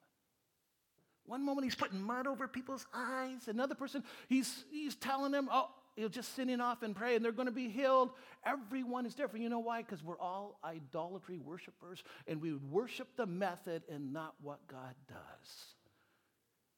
One 1.26 1.44
moment 1.44 1.64
he's 1.64 1.74
putting 1.74 2.02
mud 2.02 2.26
over 2.26 2.48
people's 2.48 2.86
eyes. 2.94 3.46
Another 3.46 3.74
person, 3.74 4.02
he's, 4.28 4.64
he's 4.70 4.94
telling 4.96 5.32
them, 5.32 5.48
oh, 5.52 5.68
you're 5.96 6.08
just 6.08 6.34
sitting 6.34 6.60
off 6.60 6.82
and 6.82 6.96
pray 6.96 7.16
and 7.16 7.24
they're 7.24 7.32
going 7.32 7.46
to 7.46 7.52
be 7.52 7.68
healed. 7.68 8.10
Everyone 8.46 9.04
is 9.04 9.14
different. 9.14 9.42
You 9.42 9.50
know 9.50 9.58
why? 9.58 9.82
Because 9.82 10.02
we're 10.02 10.18
all 10.18 10.58
idolatry 10.64 11.38
worshipers 11.38 12.02
and 12.26 12.40
we 12.40 12.54
worship 12.54 13.08
the 13.16 13.26
method 13.26 13.82
and 13.90 14.12
not 14.12 14.34
what 14.40 14.66
God 14.68 14.94
does. 15.08 15.76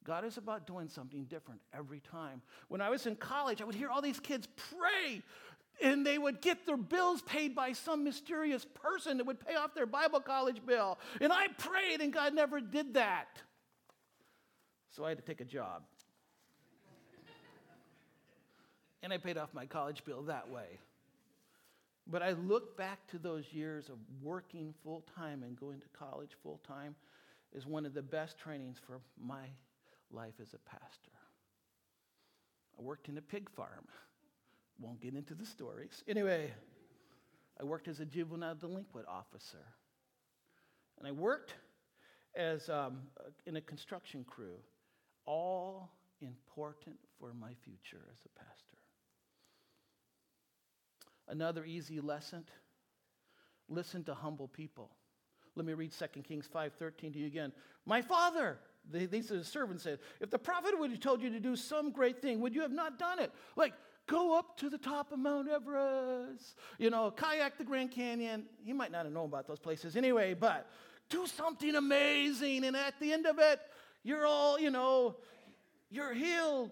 God 0.05 0.25
is 0.25 0.37
about 0.37 0.67
doing 0.67 0.89
something 0.89 1.25
different 1.25 1.61
every 1.73 2.01
time. 2.01 2.43
When 2.69 2.81
I 2.81 2.91
was 2.91 3.07
in 3.07 3.17
college, 3.17 3.63
I 3.63 3.65
would 3.65 3.75
hear 3.75 3.89
all 3.89 4.03
these 4.03 4.21
kids 4.21 4.49
pray 4.71 5.23
and 5.83 6.07
they 6.07 6.19
would 6.19 6.41
get 6.41 6.67
their 6.67 6.77
bills 6.77 7.23
paid 7.23 7.55
by 7.55 7.73
some 7.73 8.05
mysterious 8.05 8.65
person 8.65 9.19
that 9.19 9.27
would 9.27 9.41
pay 9.41 9.55
off 9.55 9.75
their 9.75 9.87
Bible 9.87 10.21
college 10.21 10.65
bill. 10.65 10.99
And 11.21 11.33
I 11.33 11.49
prayed, 11.59 12.01
and 12.01 12.13
God 12.13 12.33
never 12.33 12.61
did 12.61 12.95
that. 12.95 13.27
So 14.91 15.05
I 15.05 15.09
had 15.09 15.19
to 15.19 15.25
take 15.25 15.41
a 15.41 15.45
job 15.45 15.83
and 19.05 19.13
I 19.13 19.19
paid 19.19 19.37
off 19.37 19.51
my 19.53 19.67
college 19.67 20.03
bill 20.07 20.23
that 20.23 20.49
way. 20.49 20.81
But 22.07 22.23
I 22.23 22.33
look 22.33 22.77
back 22.77 23.07
to 23.09 23.19
those 23.19 23.45
years 23.53 23.91
of 23.91 23.97
working 24.23 24.75
full 24.83 25.05
time 25.15 25.43
and 25.43 25.59
going 25.61 25.81
to 25.81 25.87
college 25.97 26.31
full 26.43 26.61
time 26.67 26.97
as 27.55 27.67
one 27.67 27.85
of 27.85 27.93
the 27.93 28.03
best 28.03 28.39
trainings 28.39 28.79
for 28.85 29.01
my 29.23 29.45
life 30.11 30.35
as 30.41 30.55
a 30.55 30.59
pastor. 30.59 31.13
I 32.79 32.83
worked 32.83 33.09
in 33.09 33.19
a 33.19 33.23
pig 33.23 33.51
farm. 33.51 33.87
Won't 34.81 35.01
get 35.01 35.15
into 35.15 35.35
the 35.35 35.47
stories. 35.47 36.03
Anyway, 36.09 36.51
I 37.61 37.65
worked 37.65 37.89
as 37.89 38.01
a 38.01 38.05
juvenile 38.07 38.55
delinquent 38.55 39.07
officer. 39.07 39.65
And 40.99 41.07
I 41.07 41.13
worked 41.13 41.55
as 42.35 42.69
um, 42.71 43.03
in 43.47 43.57
a 43.57 43.61
construction 43.61 44.25
crew, 44.25 44.57
all 45.27 45.91
important 46.21 46.97
for 47.21 47.33
my 47.35 47.53
future 47.65 48.03
as 48.11 48.19
a 48.25 48.39
pastor. 48.39 48.79
Another 51.29 51.65
easy 51.65 52.01
lesson 52.01 52.45
listen 53.69 54.05
to 54.05 54.15
humble 54.15 54.49
people. 54.49 54.91
Let 55.57 55.67
me 55.67 55.73
read 55.73 55.93
2 55.93 56.23
Kings 56.23 56.49
5:13 56.53 57.13
to 57.13 57.19
you 57.19 57.27
again. 57.27 57.53
My 57.87 58.03
father, 58.03 58.59
these 58.91 59.31
are 59.31 59.39
the 59.39 59.45
servants 59.45 59.83
said, 59.83 60.01
if 60.21 60.31
the 60.31 60.39
prophet 60.39 60.79
would 60.79 60.91
have 60.91 61.01
told 61.01 61.23
you 61.23 61.31
to 61.31 61.41
do 61.41 61.57
some 61.57 61.91
great 61.91 62.21
thing, 62.21 62.41
would 62.41 62.55
you 62.55 62.61
have 62.63 62.73
not 62.73 62.99
done 62.99 63.19
it? 63.19 63.33
Like, 63.57 63.73
go 64.07 64.39
up 64.39 64.57
to 64.59 64.69
the 64.69 64.79
top 64.79 65.13
of 65.13 65.19
Mount 65.19 65.49
Everest, 65.49 66.59
you 66.79 66.91
know, 66.91 67.11
kayak 67.11 67.57
the 67.57 67.65
Grand 67.65 67.91
Canyon. 67.91 68.47
He 68.63 68.73
might 68.73 68.91
not 68.91 69.05
have 69.05 69.13
known 69.15 69.27
about 69.27 69.47
those 69.47 69.61
places 69.61 69.97
anyway, 69.97 70.35
but 70.35 70.69
do 71.09 71.27
something 71.27 71.75
amazing. 71.75 72.65
And 72.65 72.77
at 72.77 72.99
the 73.01 73.13
end 73.13 73.27
of 73.27 73.39
it, 73.39 73.61
you're 74.03 74.27
all, 74.27 74.59
you 74.59 74.71
know, 74.71 75.17
you're 75.91 76.13
healed. 76.13 76.71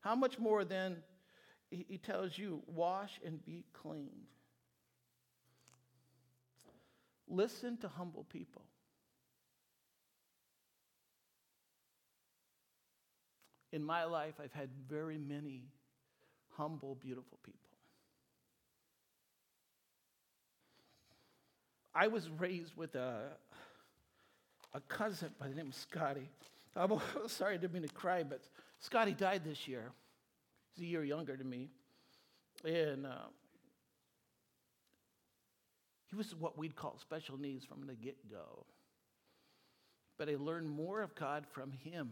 How 0.00 0.16
much 0.16 0.38
more 0.38 0.64
then 0.64 1.02
he, 1.72 1.98
tells 1.98 2.36
you, 2.36 2.62
wash 2.66 3.18
and 3.24 3.44
be 3.44 3.64
clean. 3.72 4.10
Listen 7.28 7.78
to 7.78 7.88
humble 7.88 8.24
people. 8.24 8.62
In 13.72 13.82
my 13.82 14.04
life, 14.04 14.34
I've 14.42 14.52
had 14.52 14.68
very 14.86 15.16
many 15.16 15.62
humble, 16.50 16.94
beautiful 16.96 17.38
people. 17.42 17.58
I 21.94 22.08
was 22.08 22.28
raised 22.38 22.76
with 22.76 22.94
a, 22.96 23.28
a 24.74 24.80
cousin 24.80 25.30
by 25.38 25.48
the 25.48 25.54
name 25.54 25.68
of 25.68 25.74
Scotty. 25.74 26.28
I'm 26.76 27.00
sorry, 27.28 27.54
I 27.54 27.56
didn't 27.56 27.72
mean 27.72 27.82
to 27.82 27.88
cry, 27.88 28.22
but 28.22 28.42
Scotty 28.78 29.12
died 29.12 29.42
this 29.44 29.66
year. 29.66 29.90
He's 30.74 30.84
a 30.84 30.86
year 30.86 31.04
younger 31.04 31.36
than 31.36 31.48
me. 31.48 31.68
And 32.64 33.06
uh, 33.06 33.28
he 36.08 36.16
was 36.16 36.34
what 36.34 36.58
we'd 36.58 36.76
call 36.76 36.98
special 37.00 37.38
needs 37.38 37.64
from 37.64 37.86
the 37.86 37.94
get 37.94 38.30
go. 38.30 38.66
But 40.18 40.28
I 40.28 40.36
learned 40.36 40.68
more 40.68 41.02
of 41.02 41.14
God 41.14 41.46
from 41.52 41.72
him 41.72 42.10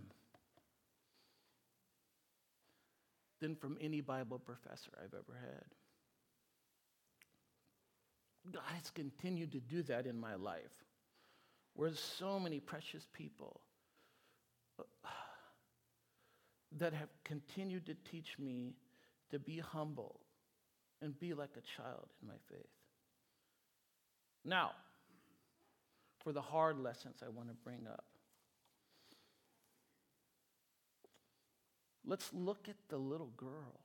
than 3.41 3.57
from 3.57 3.79
any 3.81 4.01
Bible 4.01 4.39
professor 4.39 4.91
I've 4.99 5.15
ever 5.15 5.39
had. 5.41 5.65
God 8.53 8.63
has 8.75 8.91
continued 8.91 9.53
to 9.53 9.61
do 9.61 9.83
that 9.85 10.07
in 10.07 10.19
my 10.19 10.35
life. 10.35 10.85
Where 11.75 11.95
so 11.95 12.41
many 12.41 12.59
precious 12.59 13.07
people 13.13 13.61
that 16.79 16.93
have 16.93 17.09
continued 17.25 17.87
to 17.87 17.95
teach 18.11 18.39
me 18.39 18.75
to 19.31 19.39
be 19.39 19.59
humble 19.59 20.21
and 21.03 21.19
be 21.19 21.35
like 21.35 21.51
a 21.57 21.81
child 21.81 22.09
in 22.23 22.29
my 22.29 22.35
faith. 22.51 22.67
Now, 24.45 24.73
for 26.23 26.33
the 26.33 26.41
hard 26.41 26.79
lessons 26.79 27.23
I 27.25 27.29
want 27.29 27.49
to 27.49 27.55
bring 27.55 27.87
up. 27.91 28.05
Let's 32.07 32.31
look 32.33 32.69
at 32.69 32.77
the 32.89 32.97
little 32.99 33.33
girl. 33.37 33.81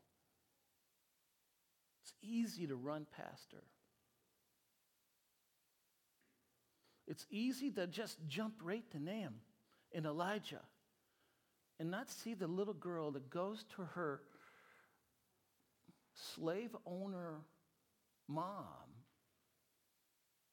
It's 2.02 2.14
easy 2.22 2.68
to 2.68 2.76
run 2.76 3.06
past 3.16 3.52
her. 3.52 3.64
It's 7.08 7.26
easy 7.30 7.72
to 7.72 7.88
just 7.88 8.18
jump 8.28 8.56
right 8.64 8.90
to 8.92 9.00
Nahum 9.00 9.36
and 9.94 10.06
Elijah 10.06 10.62
and 11.80 11.92
not 11.92 12.10
see 12.10 12.34
the 12.34 12.48
little 12.48 12.74
girl 12.74 13.12
that 13.12 13.30
goes 13.30 13.66
to 13.76 13.84
her 13.84 14.22
slave 16.36 16.76
owner 16.86 17.42
mom 18.28 18.56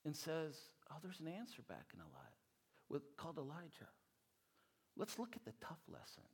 and 0.05 0.17
says, 0.17 0.55
Oh, 0.91 0.97
there's 1.03 1.21
an 1.21 1.29
answer 1.29 1.63
back 1.69 1.87
in 1.95 2.01
Elijah, 2.01 2.51
with, 2.89 3.17
called 3.17 3.39
Elijah. 3.39 3.89
Let's 4.97 5.19
look 5.19 5.35
at 5.37 5.45
the 5.45 5.53
tough 5.61 5.81
lesson. 5.89 6.25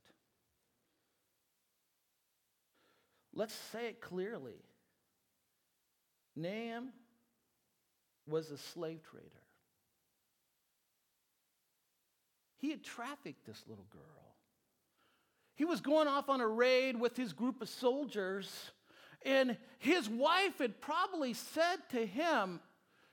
Let's 3.33 3.53
say 3.53 3.87
it 3.87 4.01
clearly. 4.01 4.65
Nahum 6.35 6.89
was 8.27 8.51
a 8.51 8.57
slave 8.57 9.01
trader. 9.09 9.27
He 12.57 12.71
had 12.71 12.83
trafficked 12.83 13.45
this 13.45 13.63
little 13.67 13.87
girl. 13.91 14.28
He 15.59 15.65
was 15.65 15.81
going 15.81 16.07
off 16.07 16.29
on 16.29 16.39
a 16.39 16.47
raid 16.47 16.97
with 16.97 17.17
his 17.17 17.33
group 17.33 17.61
of 17.61 17.67
soldiers, 17.67 18.71
and 19.25 19.57
his 19.79 20.07
wife 20.07 20.59
had 20.59 20.79
probably 20.79 21.33
said 21.33 21.79
to 21.89 22.05
him, 22.05 22.61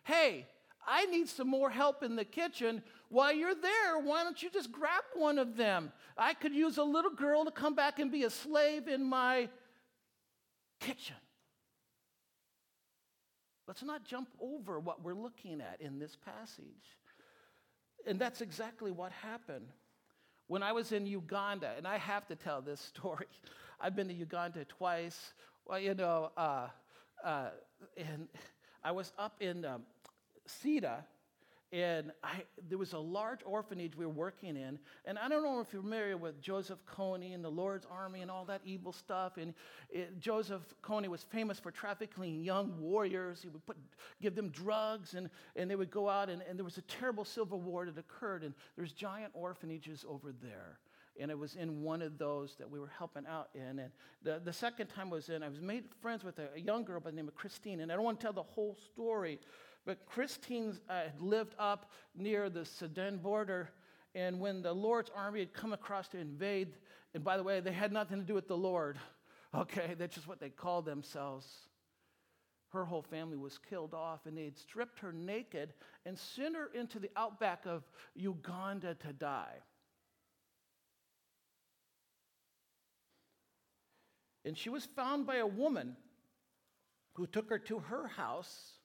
Hey, 0.05 0.47
I 0.87 1.07
need 1.07 1.29
some 1.29 1.49
more 1.49 1.71
help 1.71 2.05
in 2.05 2.15
the 2.15 2.25
kitchen. 2.25 2.85
While 3.09 3.33
you're 3.33 3.57
there, 3.57 3.99
why 3.99 4.23
don't 4.23 4.41
you 4.41 4.49
just 4.49 4.71
grab 4.71 5.03
one 5.17 5.41
of 5.41 5.57
them? 5.57 5.91
I 6.17 6.35
could 6.35 6.55
use 6.55 6.79
a 6.79 6.85
little 6.85 7.11
girl 7.11 7.45
to 7.47 7.51
come 7.51 7.75
back 7.75 7.99
and 7.99 8.13
be 8.13 8.23
a 8.23 8.31
slave 8.31 8.87
in 8.87 9.03
my 9.03 9.49
kitchen. 10.79 11.17
Let's 13.67 13.83
not 13.83 14.05
jump 14.05 14.29
over 14.41 14.79
what 14.79 15.03
we're 15.03 15.15
looking 15.15 15.61
at 15.61 15.81
in 15.81 15.99
this 15.99 16.15
passage. 16.15 16.97
And 18.07 18.21
that's 18.21 18.41
exactly 18.41 18.93
what 18.93 19.11
happened. 19.11 19.67
When 20.49 20.63
I 20.63 20.73
was 20.73 20.93
in 20.93 21.07
Uganda, 21.07 21.73
and 21.77 21.87
I 21.87 21.99
have 21.99 22.27
to 22.29 22.37
tell 22.37 22.61
this 22.61 22.81
story, 22.95 23.27
I've 23.81 23.97
been 23.97 24.09
to 24.09 24.15
Uganda 24.15 24.65
twice. 24.65 25.33
Well, 25.67 25.81
you 25.81 25.95
know, 25.95 26.31
uh, 26.37 26.69
uh, 27.25 27.49
and 27.97 28.29
I 28.85 28.93
was 28.93 29.13
up 29.19 29.37
in 29.41 29.65
um, 29.65 29.83
Sida, 30.47 30.99
and 31.73 32.13
I, 32.23 32.45
there 32.69 32.79
was 32.79 32.93
a 32.93 32.99
large 32.99 33.41
orphanage 33.45 33.97
we 33.97 34.07
were 34.07 34.13
working 34.13 34.57
in. 34.57 34.79
And 35.05 35.19
I 35.19 35.29
don't 35.29 35.43
know 35.43 35.61
if 35.61 35.73
you're 35.73 35.83
familiar 35.83 36.17
with 36.17 36.41
Joseph 36.41 36.79
Kony 36.87 37.35
and 37.35 37.45
the 37.45 37.51
Lord's 37.51 37.87
Army 37.91 38.23
and 38.23 38.31
all 38.31 38.45
that 38.45 38.61
evil 38.65 38.93
stuff. 38.93 39.37
And 39.37 39.53
it, 39.91 40.21
Joseph 40.21 40.63
Kony 40.83 41.09
was 41.09 41.25
famous 41.25 41.59
for 41.59 41.73
trafficking 41.73 42.45
young 42.45 42.81
warriors. 42.81 43.43
He 43.43 43.49
would 43.49 43.67
put, 43.67 43.77
give 44.23 44.37
them 44.37 44.51
drugs, 44.51 45.15
and, 45.15 45.29
and 45.57 45.69
they 45.69 45.75
would 45.75 45.91
go 45.91 46.09
out. 46.09 46.31
And, 46.31 46.41
and 46.49 46.57
there 46.57 46.65
was 46.65 46.79
a 46.79 46.83
terrible 46.83 47.25
civil 47.25 47.61
war 47.61 47.85
that 47.87 47.99
occurred. 47.99 48.45
And 48.45 48.55
there's 48.77 48.93
giant 48.93 49.33
orphanages 49.35 50.05
over 50.09 50.33
there. 50.41 50.79
And 51.19 51.31
it 51.31 51.39
was 51.39 51.57
in 51.57 51.83
one 51.83 52.03
of 52.03 52.19
those 52.19 52.57
that 52.57 52.71
we 52.71 52.79
were 52.79 52.93
helping 52.97 53.27
out 53.27 53.49
in. 53.55 53.81
And 53.81 53.91
the, 54.23 54.41
the 54.45 54.53
second 54.53 54.89
time 54.89 55.09
I 55.09 55.15
was 55.15 55.31
in, 55.31 55.43
I 55.43 55.49
was 55.49 55.61
made 55.61 55.85
friends 56.01 56.23
with 56.23 56.39
a, 56.39 56.49
a 56.55 56.61
young 56.61 56.85
girl 56.85 57.01
by 57.01 57.11
the 57.11 57.17
name 57.17 57.27
of 57.27 57.35
Christine. 57.35 57.81
And 57.81 57.91
I 57.91 57.97
don't 57.97 58.05
want 58.05 58.21
to 58.21 58.25
tell 58.25 58.35
the 58.35 58.43
whole 58.43 58.77
story, 58.93 59.41
but 59.87 60.05
Christine 60.05 60.77
uh, 60.91 60.95
had 60.95 61.21
lived 61.21 61.55
up 61.59 61.93
near 62.17 62.51
the 62.51 62.65
Sudan 62.65 63.19
border, 63.19 63.71
and 64.17 64.41
when 64.41 64.61
the 64.61 64.73
Lord's 64.73 65.11
army 65.15 65.41
had 65.41 65.55
come 65.55 65.73
across 65.73 66.09
to 66.09 66.19
invade, 66.19 66.75
and 67.15 67.23
by 67.23 67.37
the 67.37 67.45
way, 67.45 67.61
they 67.61 67.73
had 67.73 67.93
nothing 67.93 68.19
to 68.19 68.27
do 68.27 68.35
with 68.35 68.49
the 68.49 68.57
Lord, 68.57 68.99
okay? 69.55 69.95
That's 69.97 70.17
just 70.17 70.27
what 70.27 70.41
they 70.41 70.51
called 70.51 70.85
themselves. 70.85 71.47
Her 72.71 72.85
whole 72.85 73.03
family 73.03 73.37
was 73.37 73.59
killed 73.59 73.95
off, 73.95 74.27
and 74.27 74.37
they 74.37 74.45
had 74.45 74.59
stripped 74.59 74.99
her 74.99 75.13
naked 75.13 75.73
and 76.05 76.19
sent 76.19 76.57
her 76.57 76.69
into 76.75 76.99
the 76.99 77.11
outback 77.17 77.65
of 77.65 77.85
Uganda 78.17 78.97
to 78.97 79.13
die. 79.13 79.55
And 84.45 84.59
she 84.59 84.69
was 84.69 84.85
found 84.85 85.27
by 85.27 85.37
a 85.37 85.47
woman 85.47 85.97
who 87.15 87.27
took 87.27 87.49
her 87.51 87.59
to 87.61 87.79
her 87.79 88.09
house 88.09 88.76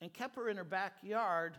and 0.00 0.12
kept 0.12 0.36
her 0.36 0.48
in 0.48 0.56
her 0.56 0.64
backyard 0.64 1.54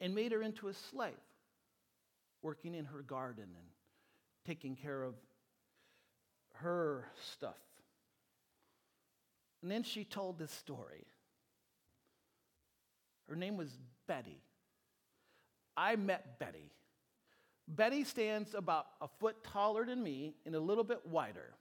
and 0.00 0.14
made 0.14 0.32
her 0.32 0.42
into 0.42 0.68
a 0.68 0.74
slave, 0.74 1.12
working 2.42 2.74
in 2.74 2.86
her 2.86 3.02
garden 3.02 3.44
and 3.44 3.66
taking 4.46 4.76
care 4.76 5.02
of 5.02 5.14
her 6.54 7.04
stuff. 7.32 7.58
And 9.62 9.70
then 9.70 9.82
she 9.82 10.04
told 10.04 10.38
this 10.38 10.52
story. 10.52 11.04
Her 13.28 13.36
name 13.36 13.56
was 13.56 13.76
Betty. 14.06 14.40
I 15.76 15.96
met 15.96 16.38
Betty. 16.38 16.72
Betty 17.66 18.04
stands 18.04 18.54
about 18.54 18.86
a 19.00 19.08
foot 19.20 19.44
taller 19.44 19.84
than 19.84 20.02
me 20.02 20.34
and 20.46 20.54
a 20.54 20.60
little 20.60 20.84
bit 20.84 21.00
wider. 21.06 21.54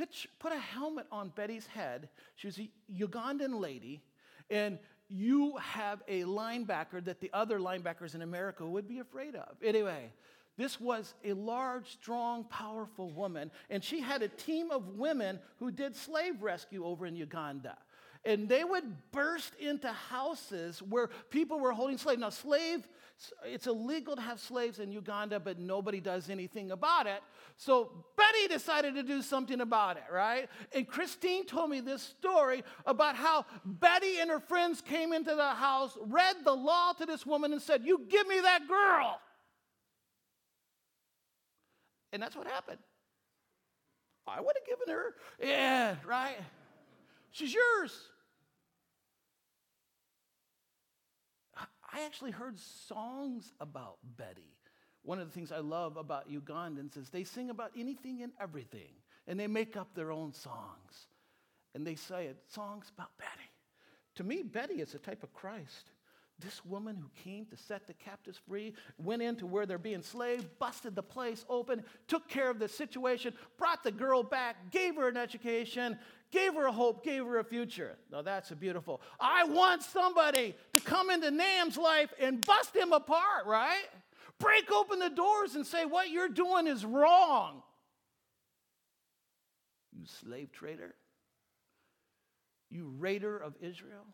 Pitch, 0.00 0.28
put 0.38 0.50
a 0.50 0.58
helmet 0.58 1.06
on 1.12 1.28
Betty's 1.28 1.66
head. 1.66 2.08
She 2.36 2.46
was 2.46 2.58
a 2.58 2.70
Ugandan 2.90 3.60
lady, 3.60 4.00
and 4.48 4.78
you 5.10 5.58
have 5.58 6.02
a 6.08 6.22
linebacker 6.22 7.04
that 7.04 7.20
the 7.20 7.28
other 7.34 7.58
linebackers 7.58 8.14
in 8.14 8.22
America 8.22 8.64
would 8.64 8.88
be 8.88 9.00
afraid 9.00 9.34
of. 9.34 9.56
Anyway, 9.62 10.10
this 10.56 10.80
was 10.80 11.12
a 11.22 11.34
large, 11.34 11.86
strong, 11.90 12.44
powerful 12.44 13.10
woman, 13.10 13.50
and 13.68 13.84
she 13.84 14.00
had 14.00 14.22
a 14.22 14.28
team 14.28 14.70
of 14.70 14.88
women 14.96 15.38
who 15.58 15.70
did 15.70 15.94
slave 15.94 16.40
rescue 16.40 16.82
over 16.82 17.04
in 17.04 17.14
Uganda. 17.14 17.76
And 18.24 18.48
they 18.48 18.64
would 18.64 18.84
burst 19.12 19.54
into 19.58 19.88
houses 19.88 20.82
where 20.82 21.08
people 21.30 21.58
were 21.58 21.72
holding 21.72 21.96
slaves. 21.96 22.20
Now, 22.20 22.28
slave, 22.28 22.86
it's 23.44 23.66
illegal 23.66 24.14
to 24.14 24.20
have 24.20 24.40
slaves 24.40 24.78
in 24.78 24.92
Uganda, 24.92 25.40
but 25.40 25.58
nobody 25.58 26.00
does 26.00 26.28
anything 26.28 26.70
about 26.70 27.06
it. 27.06 27.22
So 27.56 28.04
Betty 28.16 28.48
decided 28.48 28.94
to 28.96 29.02
do 29.02 29.22
something 29.22 29.62
about 29.62 29.96
it, 29.96 30.04
right? 30.12 30.50
And 30.74 30.86
Christine 30.86 31.46
told 31.46 31.70
me 31.70 31.80
this 31.80 32.02
story 32.02 32.62
about 32.84 33.16
how 33.16 33.46
Betty 33.64 34.18
and 34.20 34.30
her 34.30 34.40
friends 34.40 34.82
came 34.82 35.14
into 35.14 35.34
the 35.34 35.54
house, 35.54 35.96
read 36.02 36.36
the 36.44 36.54
law 36.54 36.92
to 36.92 37.06
this 37.06 37.24
woman, 37.24 37.52
and 37.52 37.62
said, 37.62 37.82
You 37.84 38.06
give 38.08 38.26
me 38.26 38.40
that 38.40 38.68
girl. 38.68 39.18
And 42.12 42.22
that's 42.22 42.36
what 42.36 42.46
happened. 42.46 42.78
I 44.26 44.40
would 44.40 44.54
have 44.58 44.78
given 44.78 44.94
her, 44.94 45.14
yeah, 45.42 45.96
right? 46.06 46.36
She's 47.32 47.52
yours. 47.52 48.09
I 51.92 52.04
actually 52.04 52.30
heard 52.30 52.58
songs 52.58 53.52
about 53.60 53.96
Betty. 54.16 54.56
One 55.02 55.18
of 55.18 55.26
the 55.26 55.32
things 55.32 55.50
I 55.50 55.58
love 55.58 55.96
about 55.96 56.30
Ugandans 56.30 56.96
is 56.96 57.08
they 57.08 57.24
sing 57.24 57.50
about 57.50 57.72
anything 57.76 58.22
and 58.22 58.32
everything, 58.40 58.92
and 59.26 59.40
they 59.40 59.46
make 59.46 59.76
up 59.76 59.94
their 59.94 60.12
own 60.12 60.32
songs. 60.32 61.06
And 61.74 61.86
they 61.86 61.94
say 61.94 62.26
it, 62.26 62.36
songs 62.48 62.90
about 62.94 63.16
Betty. 63.18 63.50
To 64.16 64.24
me, 64.24 64.42
Betty 64.42 64.80
is 64.80 64.94
a 64.94 64.98
type 64.98 65.22
of 65.22 65.32
Christ. 65.32 65.90
This 66.38 66.64
woman 66.64 66.96
who 66.96 67.08
came 67.22 67.44
to 67.46 67.56
set 67.56 67.86
the 67.86 67.92
captives 67.92 68.40
free 68.48 68.74
went 68.98 69.20
into 69.20 69.46
where 69.46 69.66
they're 69.66 69.78
being 69.78 70.02
slaved, 70.02 70.46
busted 70.58 70.94
the 70.94 71.02
place 71.02 71.44
open, 71.50 71.82
took 72.08 72.28
care 72.28 72.50
of 72.50 72.58
the 72.58 72.68
situation, 72.68 73.34
brought 73.58 73.84
the 73.84 73.92
girl 73.92 74.22
back, 74.22 74.70
gave 74.70 74.96
her 74.96 75.08
an 75.08 75.18
education, 75.18 75.98
gave 76.30 76.54
her 76.54 76.66
a 76.66 76.72
hope, 76.72 77.04
gave 77.04 77.24
her 77.24 77.38
a 77.38 77.44
future. 77.44 77.96
Now 78.10 78.22
that's 78.22 78.50
a 78.50 78.56
beautiful. 78.56 79.00
I 79.18 79.44
want 79.44 79.82
somebody 79.82 80.54
to 80.72 80.80
come 80.80 81.10
into 81.10 81.30
Nahum's 81.30 81.76
life 81.76 82.12
and 82.20 82.44
bust 82.44 82.74
him 82.74 82.92
apart, 82.92 83.46
right? 83.46 83.86
Break 84.38 84.70
open 84.72 84.98
the 84.98 85.10
doors 85.10 85.54
and 85.54 85.66
say, 85.66 85.84
What 85.84 86.10
you're 86.10 86.28
doing 86.28 86.66
is 86.66 86.84
wrong. 86.84 87.62
You 89.92 90.06
slave 90.06 90.50
trader. 90.52 90.94
You 92.70 92.92
raider 92.98 93.36
of 93.36 93.54
Israel. 93.60 94.06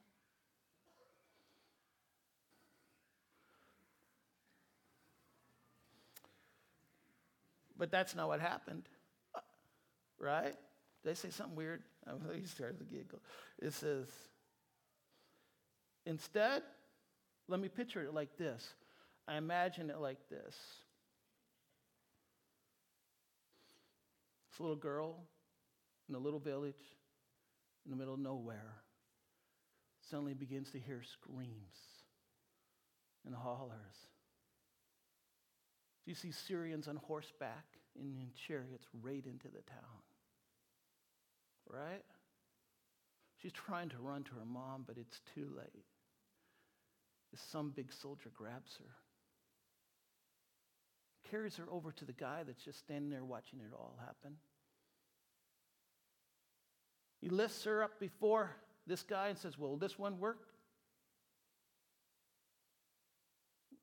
But 7.78 7.90
that's 7.90 8.14
not 8.14 8.28
what 8.28 8.40
happened, 8.40 8.88
right? 10.18 10.54
Did 11.04 11.10
I 11.10 11.12
say 11.12 11.28
something 11.28 11.54
weird? 11.54 11.82
He 12.34 12.46
started 12.46 12.78
to 12.78 12.84
giggle. 12.84 13.20
It 13.58 13.72
says, 13.72 14.06
instead, 16.04 16.62
let 17.48 17.60
me 17.60 17.68
picture 17.68 18.02
it 18.02 18.14
like 18.14 18.36
this. 18.36 18.74
I 19.26 19.36
imagine 19.36 19.90
it 19.90 19.98
like 19.98 20.18
this. 20.30 20.54
This 24.50 24.60
little 24.60 24.76
girl 24.76 25.16
in 26.08 26.14
a 26.14 26.18
little 26.18 26.38
village, 26.38 26.74
in 27.84 27.90
the 27.90 27.96
middle 27.96 28.14
of 28.14 28.20
nowhere, 28.20 28.74
suddenly 30.08 30.34
begins 30.34 30.70
to 30.70 30.78
hear 30.78 31.02
screams 31.02 31.76
and 33.24 33.34
hollers. 33.34 33.96
You 36.04 36.14
see 36.14 36.30
Syrians 36.30 36.86
on 36.86 36.96
horseback 36.96 37.64
and 37.98 38.16
in 38.16 38.28
chariots 38.46 38.86
right 39.02 39.24
into 39.26 39.48
the 39.48 39.62
town. 39.62 40.02
Right? 41.68 42.02
She's 43.42 43.52
trying 43.52 43.88
to 43.90 43.98
run 43.98 44.24
to 44.24 44.30
her 44.38 44.44
mom, 44.44 44.84
but 44.86 44.96
it's 44.96 45.20
too 45.34 45.50
late. 45.56 45.84
Some 47.34 47.70
big 47.70 47.92
soldier 47.92 48.30
grabs 48.34 48.78
her, 48.78 48.90
carries 51.30 51.56
her 51.56 51.64
over 51.70 51.92
to 51.92 52.04
the 52.06 52.14
guy 52.14 52.44
that's 52.46 52.64
just 52.64 52.78
standing 52.78 53.10
there 53.10 53.24
watching 53.24 53.58
it 53.60 53.74
all 53.74 53.98
happen. 54.00 54.36
He 57.20 57.28
lifts 57.28 57.64
her 57.64 57.82
up 57.82 58.00
before 58.00 58.56
this 58.86 59.02
guy 59.02 59.28
and 59.28 59.38
says, 59.38 59.58
Will 59.58 59.76
this 59.76 59.98
one 59.98 60.18
work? 60.18 60.46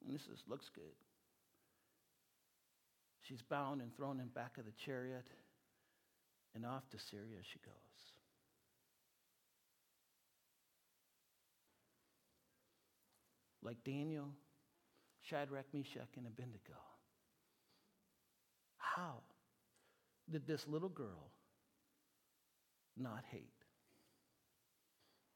And 0.06 0.16
this 0.16 0.28
Looks 0.48 0.70
good. 0.74 0.84
She's 3.22 3.42
bound 3.42 3.82
and 3.82 3.96
thrown 3.96 4.20
in 4.20 4.28
back 4.28 4.58
of 4.58 4.66
the 4.66 4.72
chariot, 4.72 5.28
and 6.56 6.66
off 6.66 6.90
to 6.92 7.00
Syria 7.00 7.38
she 7.42 7.60
goes. 7.60 7.74
Like 13.62 13.78
Daniel, 13.86 14.30
Shadrach, 15.22 15.66
Meshach, 15.74 16.10
and 16.18 16.28
Abednego. 16.28 16.74
How 18.78 19.22
did 20.30 20.46
this 20.46 20.68
little 20.68 20.90
girl 20.90 21.32
not 22.98 23.24
hate? 23.32 23.42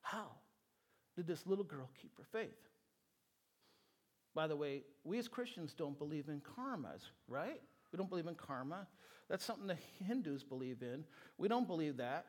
How 0.01 0.31
did 1.15 1.25
this 1.25 1.45
little 1.45 1.63
girl 1.63 1.89
keep 2.01 2.17
her 2.17 2.25
faith? 2.31 2.49
By 4.35 4.47
the 4.47 4.55
way, 4.55 4.83
we 5.03 5.17
as 5.17 5.27
Christians 5.27 5.73
don't 5.73 5.97
believe 5.97 6.27
in 6.27 6.41
karmas, 6.41 7.01
right? 7.27 7.61
We 7.97 8.03
don't 8.03 8.09
believe 8.11 8.27
in 8.27 8.35
karma. 8.35 8.85
That's 9.27 9.43
something 9.43 9.65
the 9.65 9.77
Hindus 10.05 10.43
believe 10.43 10.83
in. 10.83 11.03
We 11.39 11.47
don't 11.47 11.65
believe 11.65 11.97
that. 11.97 12.27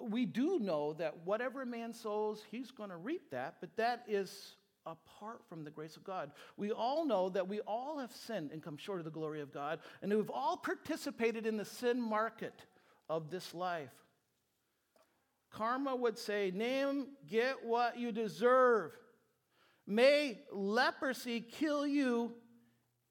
We 0.00 0.24
do 0.24 0.60
know 0.60 0.92
that 0.92 1.16
whatever 1.24 1.66
man 1.66 1.92
sows, 1.92 2.44
he's 2.48 2.70
going 2.70 2.90
to 2.90 2.96
reap 2.96 3.32
that, 3.32 3.56
but 3.60 3.76
that 3.76 4.04
is 4.06 4.54
apart 4.86 5.40
from 5.48 5.64
the 5.64 5.70
grace 5.70 5.96
of 5.96 6.04
God. 6.04 6.30
We 6.56 6.70
all 6.70 7.04
know 7.04 7.28
that 7.30 7.48
we 7.48 7.58
all 7.62 7.98
have 7.98 8.12
sinned 8.12 8.52
and 8.52 8.62
come 8.62 8.76
short 8.76 9.00
of 9.00 9.04
the 9.04 9.10
glory 9.10 9.40
of 9.40 9.52
God, 9.52 9.80
and 10.00 10.14
we've 10.14 10.30
all 10.30 10.56
participated 10.56 11.44
in 11.44 11.56
the 11.56 11.64
sin 11.64 12.00
market 12.00 12.54
of 13.08 13.32
this 13.32 13.52
life. 13.52 13.90
Karma 15.50 15.96
would 15.96 16.18
say, 16.18 16.52
Name, 16.54 17.08
get 17.28 17.64
what 17.64 17.98
you 17.98 18.12
deserve. 18.12 18.92
May 19.88 20.38
leprosy 20.52 21.40
kill 21.40 21.84
you 21.84 22.34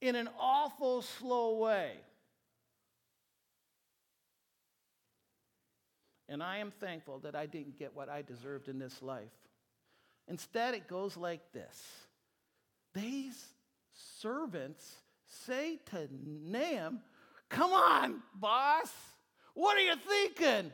in 0.03 0.17
an 0.17 0.27
awful 0.37 1.01
slow 1.01 1.55
way. 1.59 1.93
And 6.27 6.43
I 6.43 6.57
am 6.57 6.71
thankful 6.71 7.19
that 7.19 7.35
I 7.37 7.45
didn't 7.45 7.79
get 7.79 7.95
what 7.95 8.09
I 8.09 8.21
deserved 8.21 8.67
in 8.67 8.79
this 8.79 9.01
life. 9.01 9.31
Instead, 10.27 10.73
it 10.73 10.89
goes 10.89 11.15
like 11.15 11.53
this 11.53 11.81
These 12.93 13.45
servants 14.19 14.85
say 15.45 15.79
to 15.91 16.09
Nahum, 16.11 16.99
Come 17.47 17.71
on, 17.71 18.21
boss, 18.35 18.91
what 19.53 19.77
are 19.77 19.81
you 19.81 19.95
thinking? 19.95 20.73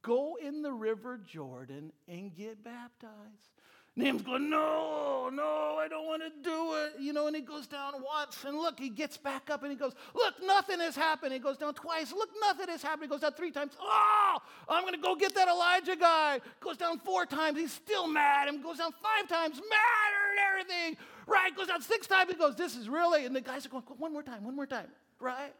Go 0.00 0.38
in 0.42 0.62
the 0.62 0.72
river 0.72 1.18
Jordan 1.18 1.92
and 2.08 2.34
get 2.34 2.64
baptized. 2.64 3.53
Nahum's 3.96 4.22
going, 4.22 4.50
no, 4.50 5.30
no, 5.32 5.76
I 5.78 5.86
don't 5.88 6.06
want 6.06 6.20
to 6.22 6.30
do 6.42 6.74
it. 6.74 7.00
You 7.00 7.12
know, 7.12 7.28
and 7.28 7.36
he 7.36 7.42
goes 7.42 7.68
down 7.68 7.92
once, 8.02 8.42
and 8.44 8.58
look, 8.58 8.78
he 8.78 8.88
gets 8.88 9.16
back 9.16 9.50
up 9.50 9.62
and 9.62 9.70
he 9.70 9.78
goes, 9.78 9.92
look, 10.14 10.34
nothing 10.44 10.80
has 10.80 10.96
happened. 10.96 11.32
He 11.32 11.38
goes 11.38 11.58
down 11.58 11.74
twice, 11.74 12.12
look, 12.12 12.30
nothing 12.40 12.68
has 12.68 12.82
happened. 12.82 13.04
He 13.04 13.08
goes 13.08 13.20
down 13.20 13.34
three 13.34 13.52
times, 13.52 13.72
oh, 13.80 14.38
I'm 14.68 14.82
going 14.82 14.94
to 14.94 15.00
go 15.00 15.14
get 15.14 15.32
that 15.36 15.46
Elijah 15.46 15.94
guy. 15.94 16.40
Goes 16.58 16.76
down 16.76 16.98
four 16.98 17.24
times, 17.24 17.56
he's 17.56 17.72
still 17.72 18.08
mad. 18.08 18.48
And 18.48 18.64
goes 18.64 18.78
down 18.78 18.90
five 19.00 19.28
times, 19.28 19.56
madder 19.56 20.24
and 20.30 20.40
everything. 20.50 20.96
Right, 21.28 21.56
goes 21.56 21.68
down 21.68 21.80
six 21.80 22.08
times, 22.08 22.32
he 22.32 22.36
goes, 22.36 22.56
this 22.56 22.74
is 22.74 22.88
really, 22.88 23.26
and 23.26 23.36
the 23.36 23.40
guys 23.40 23.64
are 23.64 23.68
going, 23.68 23.84
one 23.98 24.12
more 24.12 24.24
time, 24.24 24.44
one 24.44 24.56
more 24.56 24.66
time, 24.66 24.88
right? 25.20 25.54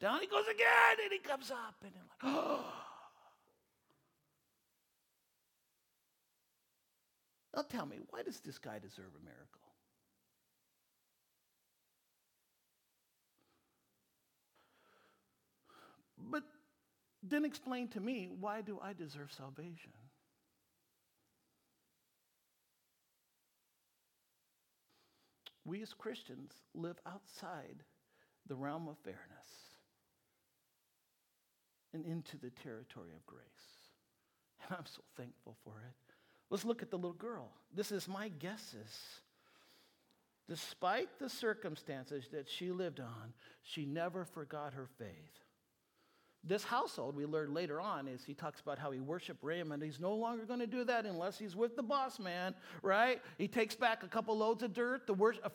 Down 0.00 0.20
he 0.20 0.28
goes 0.28 0.46
again, 0.46 0.96
and 1.02 1.12
he 1.12 1.18
comes 1.18 1.50
up, 1.50 1.74
and 1.84 1.92
they're 1.92 2.32
like, 2.32 2.44
oh. 2.48 2.77
Now 7.54 7.62
tell 7.62 7.86
me, 7.86 7.98
why 8.10 8.22
does 8.22 8.40
this 8.40 8.58
guy 8.58 8.78
deserve 8.78 9.12
a 9.20 9.24
miracle? 9.24 9.60
But 16.30 16.42
then 17.22 17.44
explain 17.44 17.88
to 17.88 18.00
me, 18.00 18.28
why 18.38 18.60
do 18.60 18.78
I 18.82 18.92
deserve 18.92 19.32
salvation? 19.32 19.92
We 25.64 25.82
as 25.82 25.92
Christians 25.92 26.52
live 26.74 26.96
outside 27.06 27.84
the 28.46 28.54
realm 28.56 28.88
of 28.88 28.96
fairness 28.98 29.18
and 31.92 32.04
into 32.04 32.38
the 32.38 32.50
territory 32.50 33.10
of 33.14 33.24
grace. 33.26 33.42
And 34.66 34.76
I'm 34.78 34.86
so 34.86 35.02
thankful 35.16 35.56
for 35.64 35.82
it. 35.86 36.07
Let's 36.50 36.64
look 36.64 36.82
at 36.82 36.90
the 36.90 36.96
little 36.96 37.12
girl. 37.12 37.50
This 37.74 37.92
is 37.92 38.08
my 38.08 38.28
guesses. 38.28 39.20
Despite 40.48 41.18
the 41.18 41.28
circumstances 41.28 42.28
that 42.32 42.48
she 42.48 42.70
lived 42.70 43.00
on, 43.00 43.34
she 43.62 43.84
never 43.84 44.24
forgot 44.24 44.72
her 44.72 44.88
faith. 44.98 45.08
This 46.44 46.64
household, 46.64 47.16
we 47.16 47.26
learned 47.26 47.52
later 47.52 47.80
on, 47.80 48.08
is 48.08 48.24
he 48.24 48.32
talks 48.32 48.60
about 48.60 48.78
how 48.78 48.90
he 48.90 49.00
worshiped 49.00 49.42
Rimmon. 49.42 49.82
He's 49.82 50.00
no 50.00 50.14
longer 50.14 50.46
going 50.46 50.60
to 50.60 50.66
do 50.66 50.84
that 50.84 51.04
unless 51.04 51.38
he's 51.38 51.54
with 51.54 51.76
the 51.76 51.82
boss 51.82 52.18
man, 52.18 52.54
right? 52.80 53.20
He 53.36 53.48
takes 53.48 53.74
back 53.74 54.02
a 54.02 54.08
couple 54.08 54.38
loads 54.38 54.62
of 54.62 54.72
dirt 54.72 55.02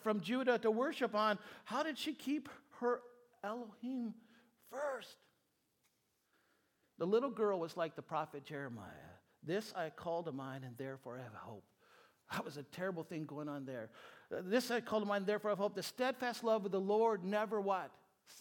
from 0.03 0.19
Judah 0.21 0.59
to 0.59 0.69
worship 0.69 1.15
on. 1.15 1.39
How 1.63 1.81
did 1.81 1.97
she 1.97 2.13
keep 2.13 2.49
her 2.79 3.01
Elohim 3.43 4.13
first? 4.69 5.15
The 6.99 7.07
little 7.07 7.31
girl 7.31 7.59
was 7.59 7.75
like 7.75 7.95
the 7.95 8.03
prophet 8.03 8.43
Jeremiah. 8.43 9.12
This 9.45 9.73
I 9.75 9.89
call 9.89 10.23
to 10.23 10.31
mind, 10.31 10.63
and 10.63 10.77
therefore 10.77 11.17
I 11.19 11.23
have 11.23 11.33
hope. 11.33 11.63
That 12.31 12.45
was 12.45 12.57
a 12.57 12.63
terrible 12.63 13.03
thing 13.03 13.25
going 13.25 13.49
on 13.49 13.65
there. 13.65 13.89
Uh, 14.35 14.41
this 14.43 14.71
I 14.71 14.81
call 14.81 14.99
to 15.01 15.05
mind, 15.05 15.25
therefore 15.25 15.51
I 15.51 15.53
have 15.53 15.59
hope. 15.59 15.75
The 15.75 15.83
steadfast 15.83 16.43
love 16.43 16.65
of 16.65 16.71
the 16.71 16.79
Lord 16.79 17.23
never 17.23 17.61
what? 17.61 17.91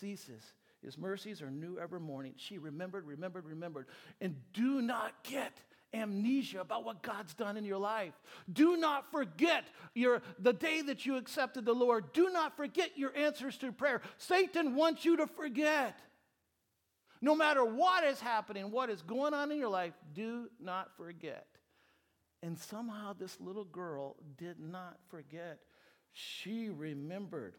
Ceases. 0.01 0.43
His 0.83 0.99
mercies 0.99 1.43
are 1.43 1.51
new 1.51 1.79
every 1.79 2.01
morning. 2.01 2.35
She 2.37 2.59
remembered, 2.59 3.07
remembered, 3.07 3.45
remembered. 3.45 3.87
And 4.21 4.37
do 4.53 4.81
not 4.81 5.13
get 5.23 5.53
amnesia 5.95 6.61
about 6.61 6.85
what 6.85 7.03
God's 7.03 7.35
done 7.35 7.57
in 7.57 7.65
your 7.65 7.79
life. 7.79 8.15
Do 8.53 8.77
not 8.77 9.11
forget 9.13 9.65
your, 9.95 10.23
the 10.39 10.53
day 10.53 10.83
that 10.83 11.07
you 11.07 11.17
accepted 11.17 11.65
the 11.65 11.75
Lord. 11.75 12.13
Do 12.13 12.31
not 12.31 12.57
forget 12.57 12.97
your 12.97 13.15
answers 13.17 13.57
to 13.59 13.73
prayer. 13.73 14.01
Satan 14.19 14.75
wants 14.75 15.05
you 15.05 15.19
to 15.19 15.27
forget. 15.27 15.99
No 17.25 17.37
matter 17.37 17.65
what 17.65 18.03
is 18.03 18.21
happening, 18.21 18.73
what 18.73 18.91
is 18.91 19.01
going 19.01 19.33
on 19.33 19.53
in 19.53 19.59
your 19.59 19.69
life, 19.69 19.95
do 20.13 20.49
not 20.61 20.97
forget. 20.97 21.47
And 22.43 22.59
somehow 22.59 23.13
this 23.13 23.41
little 23.41 23.65
girl 23.65 24.17
did 24.37 24.59
not 24.59 24.99
forget. 25.09 25.61
She 26.13 26.69
remembered. 26.69 27.55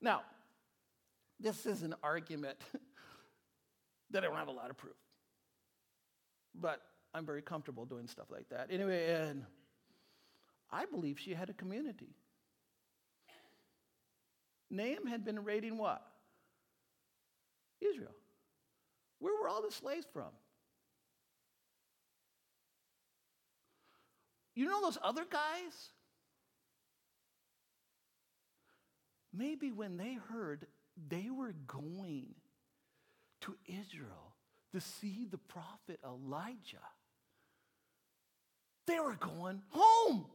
Now, 0.00 0.22
this 1.38 1.64
is 1.64 1.82
an 1.82 1.94
argument 2.02 2.58
that 4.10 4.24
I 4.24 4.26
don't 4.26 4.36
have 4.36 4.48
a 4.48 4.52
lot 4.52 4.68
of 4.68 4.76
proof. 4.76 4.96
But 6.52 6.82
I'm 7.14 7.24
very 7.24 7.42
comfortable 7.42 7.84
doing 7.84 8.08
stuff 8.08 8.26
like 8.32 8.48
that. 8.48 8.66
Anyway, 8.70 9.12
and 9.12 9.44
I 10.72 10.86
believe 10.86 11.20
she 11.20 11.34
had 11.34 11.50
a 11.50 11.54
community. 11.54 12.16
Nahum 14.70 15.06
had 15.06 15.24
been 15.24 15.44
raiding 15.44 15.78
what? 15.78 16.02
Israel. 17.80 18.10
Where 19.24 19.32
were 19.40 19.48
all 19.48 19.62
the 19.62 19.72
slaves 19.72 20.06
from? 20.12 20.28
You 24.54 24.66
know 24.66 24.82
those 24.82 24.98
other 25.02 25.24
guys? 25.24 25.72
Maybe 29.32 29.72
when 29.72 29.96
they 29.96 30.18
heard 30.30 30.66
they 31.08 31.30
were 31.30 31.54
going 31.66 32.34
to 33.40 33.56
Israel 33.64 34.34
to 34.74 34.80
see 34.82 35.26
the 35.30 35.38
prophet 35.38 36.00
Elijah, 36.04 36.84
they 38.86 39.00
were 39.00 39.16
going 39.16 39.62
home. 39.70 40.26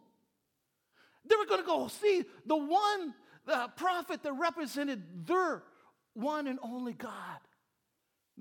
They 1.30 1.36
were 1.36 1.45
going 1.45 1.62
to 1.62 1.67
go 1.67 1.89
see 1.89 2.25
the 2.47 2.58
one 2.58 3.13
the 3.45 3.69
prophet 3.75 4.23
that 4.23 4.34
represented 4.34 5.28
their 5.28 5.62
one 6.15 6.47
and 6.47 6.58
only 6.63 6.93
God. 6.93 7.39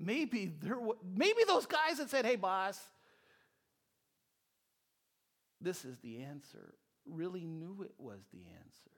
Maybe 0.01 0.45
there, 0.45 0.79
maybe 1.03 1.43
those 1.45 1.65
guys 1.65 1.97
that 1.97 2.09
said, 2.09 2.25
"Hey, 2.25 2.37
boss, 2.37 2.79
this 5.59 5.83
is 5.83 5.99
the 5.99 6.19
answer," 6.19 6.73
really 7.05 7.45
knew 7.45 7.81
it 7.83 7.93
was 7.97 8.21
the 8.31 8.45
answer. 8.47 8.91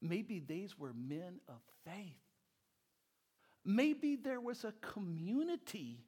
Maybe 0.00 0.38
these 0.38 0.78
were 0.78 0.92
men 0.92 1.40
of 1.48 1.60
faith. 1.84 2.20
Maybe 3.64 4.14
there 4.14 4.40
was 4.40 4.64
a 4.64 4.72
community 4.80 6.06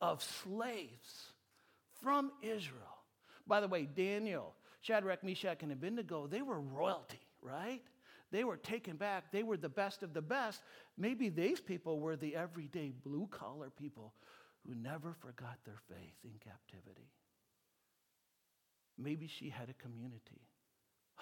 of 0.00 0.22
slaves 0.22 1.32
from 2.00 2.30
Israel. 2.42 3.02
By 3.46 3.60
the 3.60 3.68
way, 3.68 3.86
Daniel, 3.86 4.54
Shadrach, 4.82 5.24
Meshach, 5.24 5.62
and 5.62 5.72
Abednego, 5.72 6.26
they 6.28 6.42
were 6.42 6.60
royalty, 6.60 7.20
right? 7.40 7.82
They 8.30 8.44
were 8.44 8.56
taken 8.56 8.96
back. 8.96 9.32
They 9.32 9.42
were 9.42 9.56
the 9.56 9.68
best 9.68 10.02
of 10.02 10.12
the 10.12 10.22
best. 10.22 10.62
Maybe 10.96 11.28
these 11.28 11.60
people 11.60 11.98
were 11.98 12.16
the 12.16 12.36
everyday 12.36 12.92
blue 13.04 13.26
collar 13.30 13.70
people 13.70 14.12
who 14.66 14.74
never 14.74 15.14
forgot 15.14 15.56
their 15.64 15.78
faith 15.88 16.16
in 16.24 16.32
captivity. 16.44 17.10
Maybe 18.98 19.26
she 19.28 19.48
had 19.48 19.70
a 19.70 19.74
community. 19.74 20.42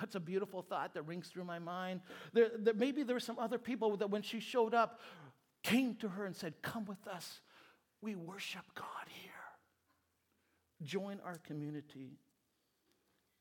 That's 0.01 0.15
a 0.15 0.21
beautiful 0.21 0.63
thought 0.63 0.95
that 0.95 1.03
rings 1.03 1.29
through 1.29 1.45
my 1.45 1.59
mind. 1.59 2.01
There, 2.33 2.51
maybe 2.75 3.03
there 3.03 3.15
were 3.15 3.21
some 3.21 3.39
other 3.39 3.59
people 3.59 3.97
that 3.99 4.11
when 4.11 4.23
she 4.23 4.41
showed 4.41 4.75
up, 4.75 5.01
came 5.63 5.95
to 5.97 6.09
her 6.09 6.27
and 6.27 6.35
said, 6.35 6.55
Come 6.63 6.85
with 6.85 7.07
us. 7.07 7.41
We 8.01 8.15
worship 8.15 8.63
God 8.75 9.07
here. 9.09 9.33
Join 10.83 11.19
our 11.25 11.39
community. 11.39 12.19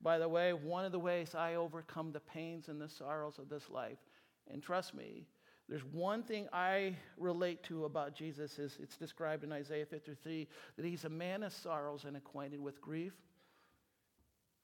By 0.06 0.20
the 0.20 0.30
way, 0.30 0.54
one 0.54 0.86
of 0.86 0.92
the 0.92 1.00
ways 1.00 1.34
I 1.34 1.56
overcome 1.56 2.12
the 2.12 2.20
pains 2.20 2.70
and 2.70 2.80
the 2.80 2.88
sorrows 2.88 3.40
of 3.40 3.50
this 3.50 3.72
life, 3.72 3.98
and 4.52 4.62
trust 4.62 4.94
me, 4.94 5.26
there's 5.68 5.84
one 5.84 6.22
thing 6.22 6.48
I 6.54 6.96
relate 7.18 7.64
to 7.64 7.86
about 7.86 8.14
Jesus 8.14 8.60
is 8.60 8.78
it's 8.80 8.98
described 8.98 9.44
in 9.44 9.52
Isaiah 9.52 9.88
53 9.88 10.48
that 10.76 10.86
he's 10.86 11.06
a 11.06 11.10
man 11.10 11.42
of 11.42 11.52
sorrows 11.52 12.06
and 12.06 12.16
acquainted 12.16 12.60
with 12.62 12.80
grief. 12.82 13.14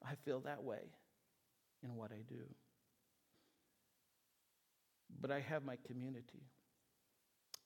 I 0.05 0.13
feel 0.13 0.41
that 0.41 0.61
way 0.61 0.91
in 1.83 1.95
what 1.95 2.11
I 2.11 2.21
do. 2.29 2.43
But 5.19 5.31
I 5.31 5.39
have 5.39 5.65
my 5.65 5.77
community. 5.87 6.43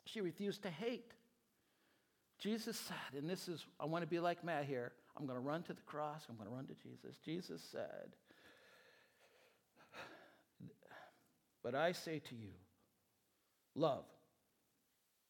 She 0.05 0.21
refused 0.21 0.63
to 0.63 0.69
hate. 0.69 1.11
Jesus 2.39 2.77
said, 2.77 3.19
and 3.19 3.29
this 3.29 3.49
is, 3.49 3.65
I 3.81 3.85
want 3.85 4.03
to 4.03 4.07
be 4.07 4.21
like 4.21 4.45
Matt 4.45 4.63
here. 4.63 4.93
I'm 5.17 5.25
going 5.25 5.37
to 5.37 5.45
run 5.45 5.63
to 5.63 5.73
the 5.73 5.81
cross. 5.81 6.23
I'm 6.29 6.35
going 6.35 6.49
to 6.49 6.55
run 6.55 6.67
to 6.67 6.73
Jesus. 6.73 7.17
Jesus 7.23 7.61
said, 7.71 8.15
But 11.63 11.73
I 11.73 11.93
say 11.93 12.19
to 12.19 12.35
you, 12.35 12.53
love. 13.73 14.05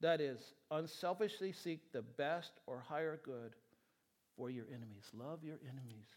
That 0.02 0.20
is, 0.20 0.40
unselfishly 0.70 1.54
seek 1.54 1.92
the 1.94 2.02
best 2.02 2.52
or 2.68 2.84
higher 2.86 3.20
good 3.24 3.56
for 4.36 4.50
your 4.50 4.66
enemies. 4.68 5.10
Love 5.14 5.40
your 5.44 5.60
enemies. 5.64 6.08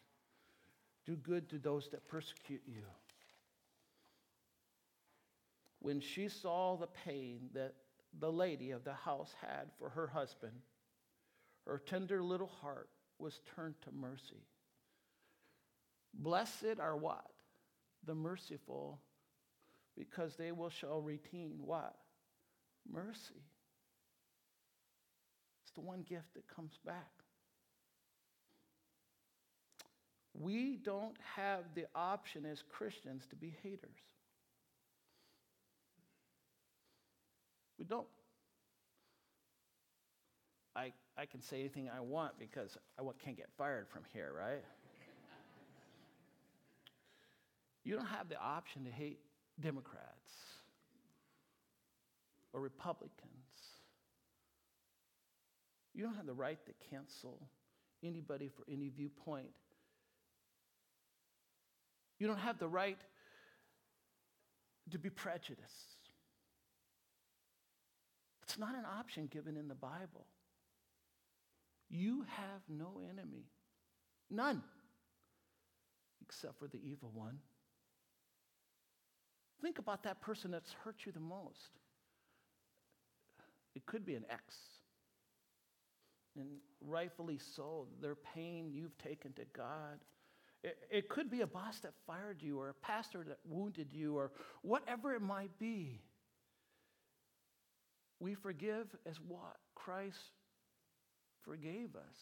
Do 1.07 1.15
good 1.15 1.49
to 1.51 1.59
those 1.59 1.89
that 1.91 2.09
persecute 2.09 2.63
you. 2.67 2.83
When 5.79 6.01
she 6.01 6.29
saw 6.29 6.77
the 6.77 6.89
pain 6.89 7.51
that 7.55 7.75
the 8.19 8.33
lady 8.33 8.73
of 8.73 8.85
the 8.85 8.95
house 8.95 9.33
had 9.41 9.71
for 9.79 9.91
her 9.91 10.09
husband, 10.09 10.53
her 11.67 11.79
tender 11.79 12.23
little 12.23 12.51
heart 12.61 12.89
was 13.19 13.41
turned 13.55 13.75
to 13.83 13.91
mercy. 13.93 14.43
Blessed 16.15 16.81
are 16.81 16.97
what? 16.97 17.27
The 18.05 18.15
merciful, 18.15 19.01
because 19.97 20.37
they 20.37 20.53
will 20.53 20.71
shall 20.71 21.01
retain 21.01 21.53
what? 21.59 21.97
Mercy. 22.91 23.43
It's 25.63 25.73
the 25.75 25.81
one 25.81 26.03
gift 26.03 26.35
that 26.35 26.49
comes 26.49 26.79
back. 26.87 27.11
We 30.35 30.77
don't 30.77 31.17
have 31.37 31.65
the 31.75 31.87
option 31.95 32.47
as 32.47 32.63
Christians 32.63 33.27
to 33.31 33.37
be 33.37 33.57
haters. 33.63 33.91
We 37.79 37.85
don't. 37.85 38.07
I, 40.79 40.93
I 41.17 41.27
can 41.27 41.43
say 41.43 41.59
anything 41.59 41.91
I 41.91 41.99
want 41.99 42.39
because 42.39 42.79
I 42.99 43.03
can't 43.25 43.37
get 43.37 43.49
fired 43.57 43.89
from 43.89 44.03
here, 44.13 44.31
right? 44.37 44.63
you 47.83 47.97
don't 47.97 48.07
have 48.07 48.29
the 48.29 48.41
option 48.41 48.85
to 48.85 48.91
hate 48.91 49.19
Democrats 49.61 50.33
or 52.53 52.61
Republicans. 52.61 53.11
You 55.95 56.05
don't 56.05 56.15
have 56.15 56.27
the 56.27 56.35
right 56.35 56.59
to 56.67 56.73
cancel 56.91 57.41
anybody 58.05 58.49
for 58.49 58.63
any 58.71 58.89
viewpoint. 58.89 59.51
You 62.21 62.29
don't 62.29 62.39
have 62.39 62.61
the 62.61 62.69
right 62.69 62.99
to 64.93 64.99
be 64.99 65.11
prejudiced. 65.11 65.65
It's 68.45 68.59
not 68.59 68.77
an 68.77 68.85
option 68.99 69.27
given 69.27 69.57
in 69.57 69.67
the 69.67 69.75
Bible. 69.75 70.25
You 71.91 72.25
have 72.29 72.61
no 72.69 73.01
enemy, 73.09 73.47
none, 74.31 74.63
except 76.23 76.59
for 76.59 76.69
the 76.69 76.79
evil 76.85 77.11
one. 77.15 77.39
Think 79.63 79.79
about 79.79 80.03
that 80.05 80.21
person 80.21 80.51
that's 80.51 80.73
hurt 80.85 80.97
you 81.05 81.13
the 81.13 81.21
most. 81.21 81.79
It 83.75 83.87
could 83.87 84.05
be 84.05 84.15
an 84.15 84.25
ex. 84.31 84.55
And 86.37 86.49
rightfully 86.81 87.39
so, 87.57 87.87
their 88.01 88.15
pain 88.15 88.71
you've 88.73 88.97
taken 88.99 89.33
to 89.33 89.43
God. 89.57 89.99
It, 90.63 90.77
it 90.91 91.09
could 91.09 91.31
be 91.31 91.41
a 91.41 91.47
boss 91.47 91.81
that 91.81 91.93
fired 92.07 92.43
you, 92.43 92.61
or 92.61 92.69
a 92.69 92.75
pastor 92.75 93.25
that 93.27 93.39
wounded 93.45 93.89
you, 93.93 94.17
or 94.17 94.31
whatever 94.63 95.15
it 95.15 95.23
might 95.23 95.57
be. 95.59 96.01
We 98.21 98.35
forgive 98.35 98.87
as 99.07 99.17
what 99.27 99.57
Christ 99.75 100.19
forgave 101.43 101.97
us. 101.97 102.17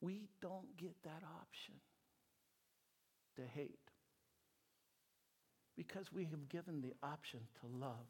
We 0.00 0.28
don't 0.40 0.76
get 0.76 0.94
that 1.04 1.22
option 1.40 1.74
to 3.36 3.42
hate 3.54 3.78
because 5.76 6.12
we 6.12 6.24
have 6.24 6.48
given 6.48 6.80
the 6.80 6.94
option 7.02 7.40
to 7.60 7.66
love. 7.66 8.06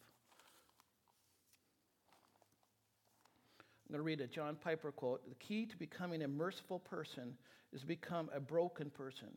I'm 3.88 3.94
going 3.94 3.98
to 3.98 4.02
read 4.02 4.20
a 4.20 4.26
John 4.26 4.56
Piper 4.56 4.90
quote. 4.90 5.28
The 5.28 5.34
key 5.34 5.66
to 5.66 5.76
becoming 5.76 6.22
a 6.22 6.28
merciful 6.28 6.78
person 6.78 7.34
is 7.72 7.84
become 7.84 8.30
a 8.34 8.40
broken 8.40 8.90
person. 8.90 9.28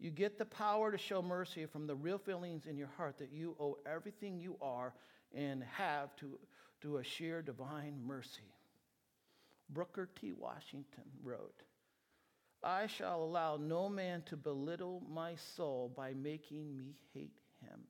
You 0.00 0.10
get 0.10 0.38
the 0.38 0.44
power 0.44 0.90
to 0.90 0.98
show 0.98 1.22
mercy 1.22 1.66
from 1.66 1.86
the 1.86 1.94
real 1.94 2.18
feelings 2.18 2.66
in 2.66 2.76
your 2.76 2.90
heart 2.96 3.18
that 3.18 3.32
you 3.32 3.56
owe 3.60 3.76
everything 3.86 4.38
you 4.38 4.56
are 4.60 4.94
and 5.34 5.62
have 5.64 6.16
to, 6.16 6.38
to 6.80 6.96
a 6.96 7.04
sheer 7.04 7.42
divine 7.42 8.00
mercy. 8.04 8.53
Booker 9.74 10.08
T. 10.20 10.32
Washington 10.32 11.04
wrote, 11.22 11.62
I 12.62 12.86
shall 12.86 13.22
allow 13.22 13.56
no 13.56 13.88
man 13.88 14.22
to 14.26 14.36
belittle 14.36 15.02
my 15.12 15.34
soul 15.56 15.92
by 15.94 16.14
making 16.14 16.76
me 16.76 16.94
hate 17.12 17.36
him. 17.60 17.80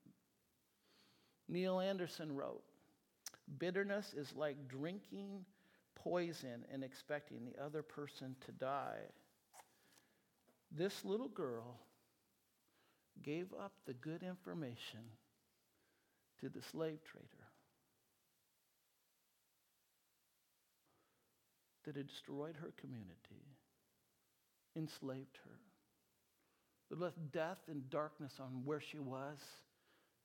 Neil 1.48 1.78
Anderson 1.78 2.34
wrote, 2.34 2.64
Bitterness 3.58 4.14
is 4.14 4.34
like 4.34 4.68
drinking 4.68 5.44
poison 5.94 6.64
and 6.72 6.82
expecting 6.82 7.44
the 7.44 7.62
other 7.62 7.82
person 7.82 8.34
to 8.46 8.52
die. 8.52 9.00
This 10.72 11.04
little 11.04 11.28
girl 11.28 11.78
gave 13.22 13.52
up 13.52 13.72
the 13.86 13.94
good 13.94 14.22
information 14.22 15.00
to 16.40 16.48
the 16.48 16.62
slave 16.62 16.98
trader. 17.04 17.43
That 21.84 21.96
had 21.96 22.08
destroyed 22.08 22.56
her 22.60 22.72
community, 22.80 23.44
enslaved 24.76 25.38
her, 25.44 25.58
that 26.90 27.00
left 27.00 27.32
death 27.32 27.58
and 27.68 27.88
darkness 27.90 28.34
on 28.40 28.62
where 28.64 28.80
she 28.80 28.98
was, 28.98 29.38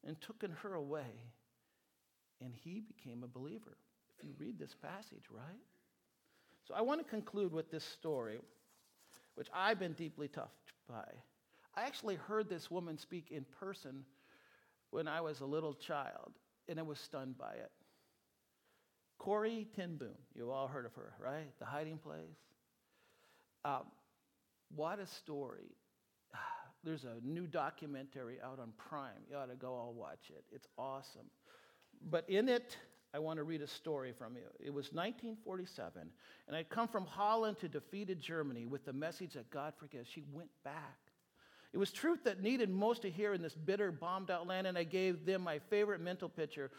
and 0.06 0.20
took 0.22 0.44
her 0.62 0.74
away. 0.74 1.24
And 2.42 2.54
he 2.54 2.82
became 2.82 3.24
a 3.24 3.28
believer. 3.28 3.78
If 4.18 4.24
you 4.24 4.34
read 4.38 4.58
this 4.58 4.76
passage, 4.82 5.26
right? 5.30 5.44
So 6.68 6.74
I 6.74 6.82
want 6.82 7.02
to 7.02 7.10
conclude 7.10 7.52
with 7.52 7.72
this 7.72 7.84
story, 7.84 8.38
which 9.36 9.48
I've 9.54 9.80
been 9.80 9.94
deeply 9.94 10.28
touched 10.28 10.74
by. 10.88 11.06
I 11.76 11.84
actually 11.84 12.16
heard 12.16 12.50
this 12.50 12.70
woman 12.70 12.98
speak 12.98 13.28
in 13.32 13.46
person 13.60 14.04
when 14.92 15.08
I 15.08 15.22
was 15.22 15.42
a 15.42 15.46
little 15.46 15.74
child, 15.74 16.32
and 16.68 16.80
I 16.80 16.84
was 16.84 17.00
stunned 17.00 17.38
by 17.38 17.54
it. 17.54 17.72
Corrie 19.20 19.68
ten 19.76 19.98
Boom, 19.98 20.16
you 20.34 20.50
all 20.50 20.68
heard 20.68 20.86
of 20.86 20.94
her, 20.96 21.14
right? 21.24 21.52
The 21.60 21.66
Hiding 21.66 21.98
Place. 21.98 22.40
Um, 23.64 23.84
what 24.76 25.00
a 25.00 25.06
story. 25.06 25.76
There's 26.84 27.04
a 27.04 27.18
new 27.24 27.46
documentary 27.46 28.38
out 28.44 28.60
on 28.60 28.72
Prime. 28.78 29.22
You 29.30 29.38
ought 29.38 29.50
to 29.50 29.56
go 29.56 29.74
all 29.74 29.94
watch 29.94 30.30
it. 30.30 30.44
It's 30.52 30.68
awesome. 30.78 31.30
But 32.10 32.28
in 32.30 32.48
it, 32.48 32.78
I 33.14 33.20
want 33.20 33.38
to 33.38 33.44
read 33.44 33.62
a 33.62 33.68
story 33.68 34.14
from 34.18 34.36
you. 34.36 34.48
It 34.60 34.74
was 34.74 34.94
1947, 34.94 36.10
and 36.48 36.56
I'd 36.56 36.70
come 36.70 36.88
from 36.88 37.06
Holland 37.06 37.58
to 37.60 37.68
defeated 37.68 38.22
Germany 38.22 38.66
with 38.66 38.86
the 38.86 38.94
message 38.94 39.34
that 39.34 39.50
God 39.50 39.74
forgives. 39.78 40.08
She 40.08 40.24
went 40.32 40.50
back. 40.64 40.98
It 41.74 41.78
was 41.78 41.92
truth 41.92 42.24
that 42.24 42.42
needed 42.42 42.70
most 42.70 43.02
to 43.04 43.10
hear 43.12 43.34
in 43.34 43.42
this 43.42 43.54
bitter, 43.54 43.92
bombed 43.92 44.32
out 44.32 44.48
land, 44.48 44.66
and 44.66 44.78
I 44.78 44.84
gave 44.84 45.26
them 45.26 45.42
my 45.42 45.60
favorite 45.70 46.02
mental 46.02 46.30
picture. 46.30 46.72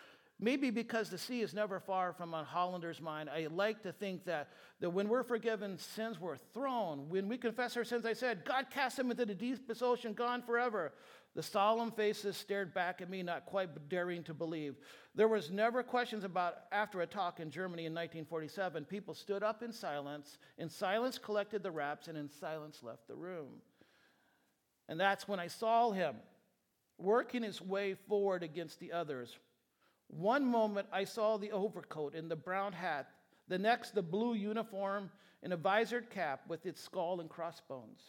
Maybe 0.43 0.71
because 0.71 1.11
the 1.11 1.19
sea 1.19 1.43
is 1.43 1.53
never 1.53 1.79
far 1.79 2.15
from 2.15 2.33
a 2.33 2.43
Hollander's 2.43 3.01
mind, 3.01 3.29
I 3.29 3.49
like 3.51 3.83
to 3.83 3.93
think 3.93 4.25
that, 4.25 4.49
that 4.81 4.89
when 4.89 5.07
we're 5.07 5.23
forgiven, 5.23 5.77
sins 5.77 6.19
were 6.19 6.39
thrown. 6.55 7.11
When 7.11 7.29
we 7.29 7.37
confess 7.37 7.77
our 7.77 7.85
sins, 7.85 8.07
I 8.07 8.15
said, 8.15 8.47
God 8.47 8.67
cast 8.71 8.97
them 8.97 9.11
into 9.11 9.27
the 9.27 9.35
deepest 9.35 9.83
ocean, 9.83 10.15
gone 10.15 10.41
forever. 10.41 10.95
The 11.35 11.43
solemn 11.43 11.93
faces 11.93 12.39
stared 12.39 12.73
back 12.73 13.03
at 13.03 13.11
me, 13.11 13.23
not 13.23 13.45
quite 13.45 13.89
daring 13.91 14.23
to 14.25 14.35
believe. 14.35 14.77
There 15.15 15.29
was 15.29 15.51
never 15.51 15.83
questions 15.83 16.25
about 16.25 16.55
after 16.73 17.03
a 17.03 17.07
talk 17.07 17.39
in 17.39 17.51
Germany 17.51 17.85
in 17.85 17.93
1947. 17.93 18.87
People 18.87 19.13
stood 19.13 19.43
up 19.43 19.63
in 19.63 19.73
silence, 19.73 20.39
in 20.57 20.71
silence 20.71 21.19
collected 21.19 21.63
the 21.63 21.71
wraps, 21.71 22.09
and 22.09 22.17
in 22.17 22.31
silence 22.31 22.83
left 22.83 23.07
the 23.09 23.15
room. 23.15 23.61
And 24.89 24.99
that's 24.99 25.29
when 25.29 25.39
I 25.39 25.49
saw 25.49 25.91
him 25.91 26.17
working 26.97 27.43
his 27.43 27.61
way 27.61 27.95
forward 28.09 28.43
against 28.43 28.81
the 28.81 28.93
others. 28.93 29.39
One 30.11 30.45
moment 30.45 30.89
I 30.93 31.05
saw 31.05 31.37
the 31.37 31.53
overcoat 31.53 32.15
and 32.15 32.31
the 32.31 32.37
brown 32.37 32.73
hat, 32.73 33.09
the 33.49 33.59
next 33.59 33.95
the 33.95 34.03
blue 34.03 34.35
uniform 34.35 35.11
and 35.43 35.53
a 35.53 35.57
visored 35.57 36.11
cap 36.11 36.43
with 36.49 36.67
its 36.67 36.83
skull 36.83 37.21
and 37.21 37.31
crossbones. 37.31 38.01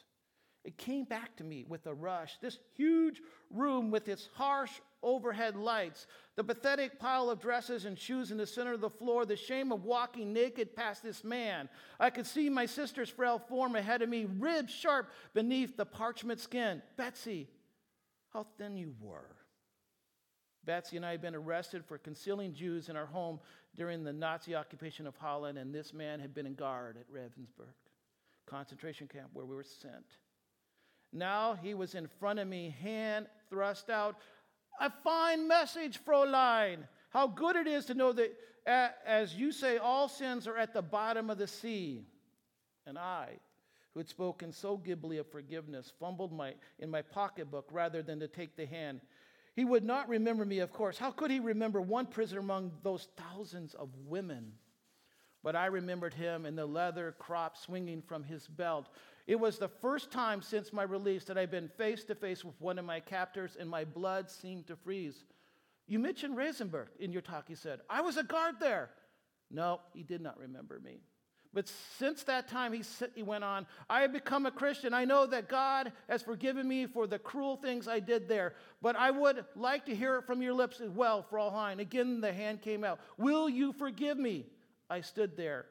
It 0.63 0.77
came 0.77 1.05
back 1.05 1.35
to 1.37 1.43
me 1.43 1.65
with 1.67 1.87
a 1.87 1.93
rush. 1.93 2.37
This 2.39 2.59
huge 2.75 3.21
room 3.49 3.89
with 3.89 4.07
its 4.07 4.29
harsh 4.35 4.71
overhead 5.01 5.55
lights, 5.55 6.05
the 6.35 6.43
pathetic 6.43 6.99
pile 6.99 7.31
of 7.31 7.39
dresses 7.39 7.85
and 7.85 7.97
shoes 7.97 8.29
in 8.29 8.37
the 8.37 8.45
center 8.45 8.73
of 8.73 8.81
the 8.81 8.89
floor, 8.89 9.25
the 9.25 9.35
shame 9.35 9.71
of 9.71 9.85
walking 9.85 10.33
naked 10.33 10.75
past 10.75 11.01
this 11.01 11.23
man. 11.23 11.67
I 11.99 12.11
could 12.11 12.27
see 12.27 12.49
my 12.49 12.67
sister's 12.67 13.09
frail 13.09 13.39
form 13.39 13.75
ahead 13.75 14.03
of 14.03 14.09
me, 14.09 14.27
ribs 14.37 14.71
sharp 14.71 15.09
beneath 15.33 15.77
the 15.77 15.85
parchment 15.85 16.39
skin. 16.39 16.83
Betsie, 16.95 17.47
how 18.31 18.45
thin 18.57 18.77
you 18.77 18.93
were. 19.01 19.40
Betsie 20.65 20.97
and 20.97 21.05
I 21.05 21.11
had 21.11 21.21
been 21.21 21.35
arrested 21.35 21.83
for 21.85 21.97
concealing 21.97 22.53
Jews 22.53 22.89
in 22.89 22.95
our 22.95 23.05
home 23.05 23.39
during 23.75 24.03
the 24.03 24.13
Nazi 24.13 24.55
occupation 24.55 25.07
of 25.07 25.15
Holland, 25.17 25.57
and 25.57 25.73
this 25.73 25.93
man 25.93 26.19
had 26.19 26.33
been 26.33 26.45
in 26.45 26.53
guard 26.55 26.97
at 26.97 27.11
Ravensbrück, 27.11 27.73
concentration 28.45 29.07
camp 29.07 29.29
where 29.33 29.45
we 29.45 29.55
were 29.55 29.63
sent. 29.63 30.05
Now 31.13 31.57
he 31.61 31.73
was 31.73 31.95
in 31.95 32.07
front 32.19 32.39
of 32.39 32.47
me, 32.47 32.75
hand 32.81 33.27
thrust 33.49 33.89
out. 33.89 34.17
A 34.79 34.91
fine 35.03 35.47
message, 35.47 35.99
Fräulein. 36.03 36.79
How 37.09 37.27
good 37.27 37.55
it 37.55 37.67
is 37.67 37.85
to 37.85 37.93
know 37.93 38.13
that, 38.13 38.31
as 38.65 39.35
you 39.35 39.51
say, 39.51 39.77
all 39.77 40.07
sins 40.07 40.47
are 40.47 40.57
at 40.57 40.73
the 40.73 40.81
bottom 40.81 41.29
of 41.29 41.37
the 41.37 41.47
sea. 41.47 42.05
And 42.85 42.97
I, 42.97 43.39
who 43.93 43.99
had 43.99 44.07
spoken 44.07 44.51
so 44.51 44.77
glibly 44.77 45.17
of 45.17 45.27
forgiveness, 45.29 45.91
fumbled 45.99 46.31
my, 46.31 46.53
in 46.79 46.89
my 46.89 47.01
pocketbook 47.01 47.67
rather 47.71 48.01
than 48.01 48.19
to 48.21 48.27
take 48.27 48.55
the 48.55 48.65
hand. 48.65 49.01
He 49.53 49.65
would 49.65 49.83
not 49.83 50.07
remember 50.07 50.45
me, 50.45 50.59
of 50.59 50.71
course. 50.71 50.97
How 50.97 51.11
could 51.11 51.31
he 51.31 51.39
remember 51.39 51.81
one 51.81 52.05
prisoner 52.05 52.39
among 52.39 52.71
those 52.83 53.07
thousands 53.17 53.73
of 53.73 53.89
women? 54.05 54.53
But 55.43 55.55
I 55.55 55.65
remembered 55.65 56.13
him 56.13 56.45
and 56.45 56.57
the 56.57 56.65
leather 56.65 57.15
crop 57.17 57.57
swinging 57.57 58.01
from 58.01 58.23
his 58.23 58.47
belt, 58.47 58.89
it 59.27 59.39
was 59.39 59.57
the 59.57 59.67
first 59.67 60.11
time 60.11 60.41
since 60.41 60.73
my 60.73 60.83
release 60.83 61.23
that 61.25 61.37
I'd 61.37 61.51
been 61.51 61.69
face 61.69 62.03
to 62.05 62.15
face 62.15 62.43
with 62.43 62.59
one 62.59 62.79
of 62.79 62.85
my 62.85 62.99
captors, 62.99 63.55
and 63.59 63.69
my 63.69 63.85
blood 63.85 64.29
seemed 64.29 64.67
to 64.67 64.75
freeze. 64.75 65.23
You 65.87 65.99
mentioned 65.99 66.37
Ravensbrück 66.37 66.87
in 66.99 67.11
your 67.11 67.21
talk, 67.21 67.47
he 67.47 67.55
said. 67.55 67.81
I 67.89 68.01
was 68.01 68.17
a 68.17 68.23
guard 68.23 68.55
there. 68.59 68.89
No, 69.49 69.81
he 69.93 70.03
did 70.03 70.21
not 70.21 70.37
remember 70.39 70.79
me. 70.79 71.01
But 71.53 71.67
since 71.99 72.23
that 72.23 72.47
time, 72.47 72.71
he, 72.71 72.81
he 73.13 73.23
went 73.23 73.43
on, 73.43 73.67
I 73.89 74.01
have 74.01 74.13
become 74.13 74.45
a 74.45 74.51
Christian. 74.51 74.93
I 74.93 75.03
know 75.03 75.25
that 75.25 75.49
God 75.49 75.91
has 76.07 76.21
forgiven 76.21 76.65
me 76.65 76.87
for 76.87 77.07
the 77.07 77.19
cruel 77.19 77.57
things 77.57 77.89
I 77.89 77.99
did 77.99 78.29
there. 78.29 78.53
But 78.81 78.95
I 78.95 79.11
would 79.11 79.43
like 79.55 79.85
to 79.87 79.95
hear 79.95 80.17
it 80.17 80.25
from 80.25 80.41
your 80.41 80.53
lips 80.53 80.79
as 80.79 80.91
well, 80.91 81.25
Fraulein. 81.29 81.79
Again, 81.79 82.21
the 82.21 82.31
hand 82.31 82.61
came 82.61 82.85
out. 82.85 82.99
Will 83.17 83.49
you 83.49 83.73
forgive 83.73 84.17
me? 84.17 84.45
I 84.89 85.01
stood 85.01 85.35
there. 85.35 85.65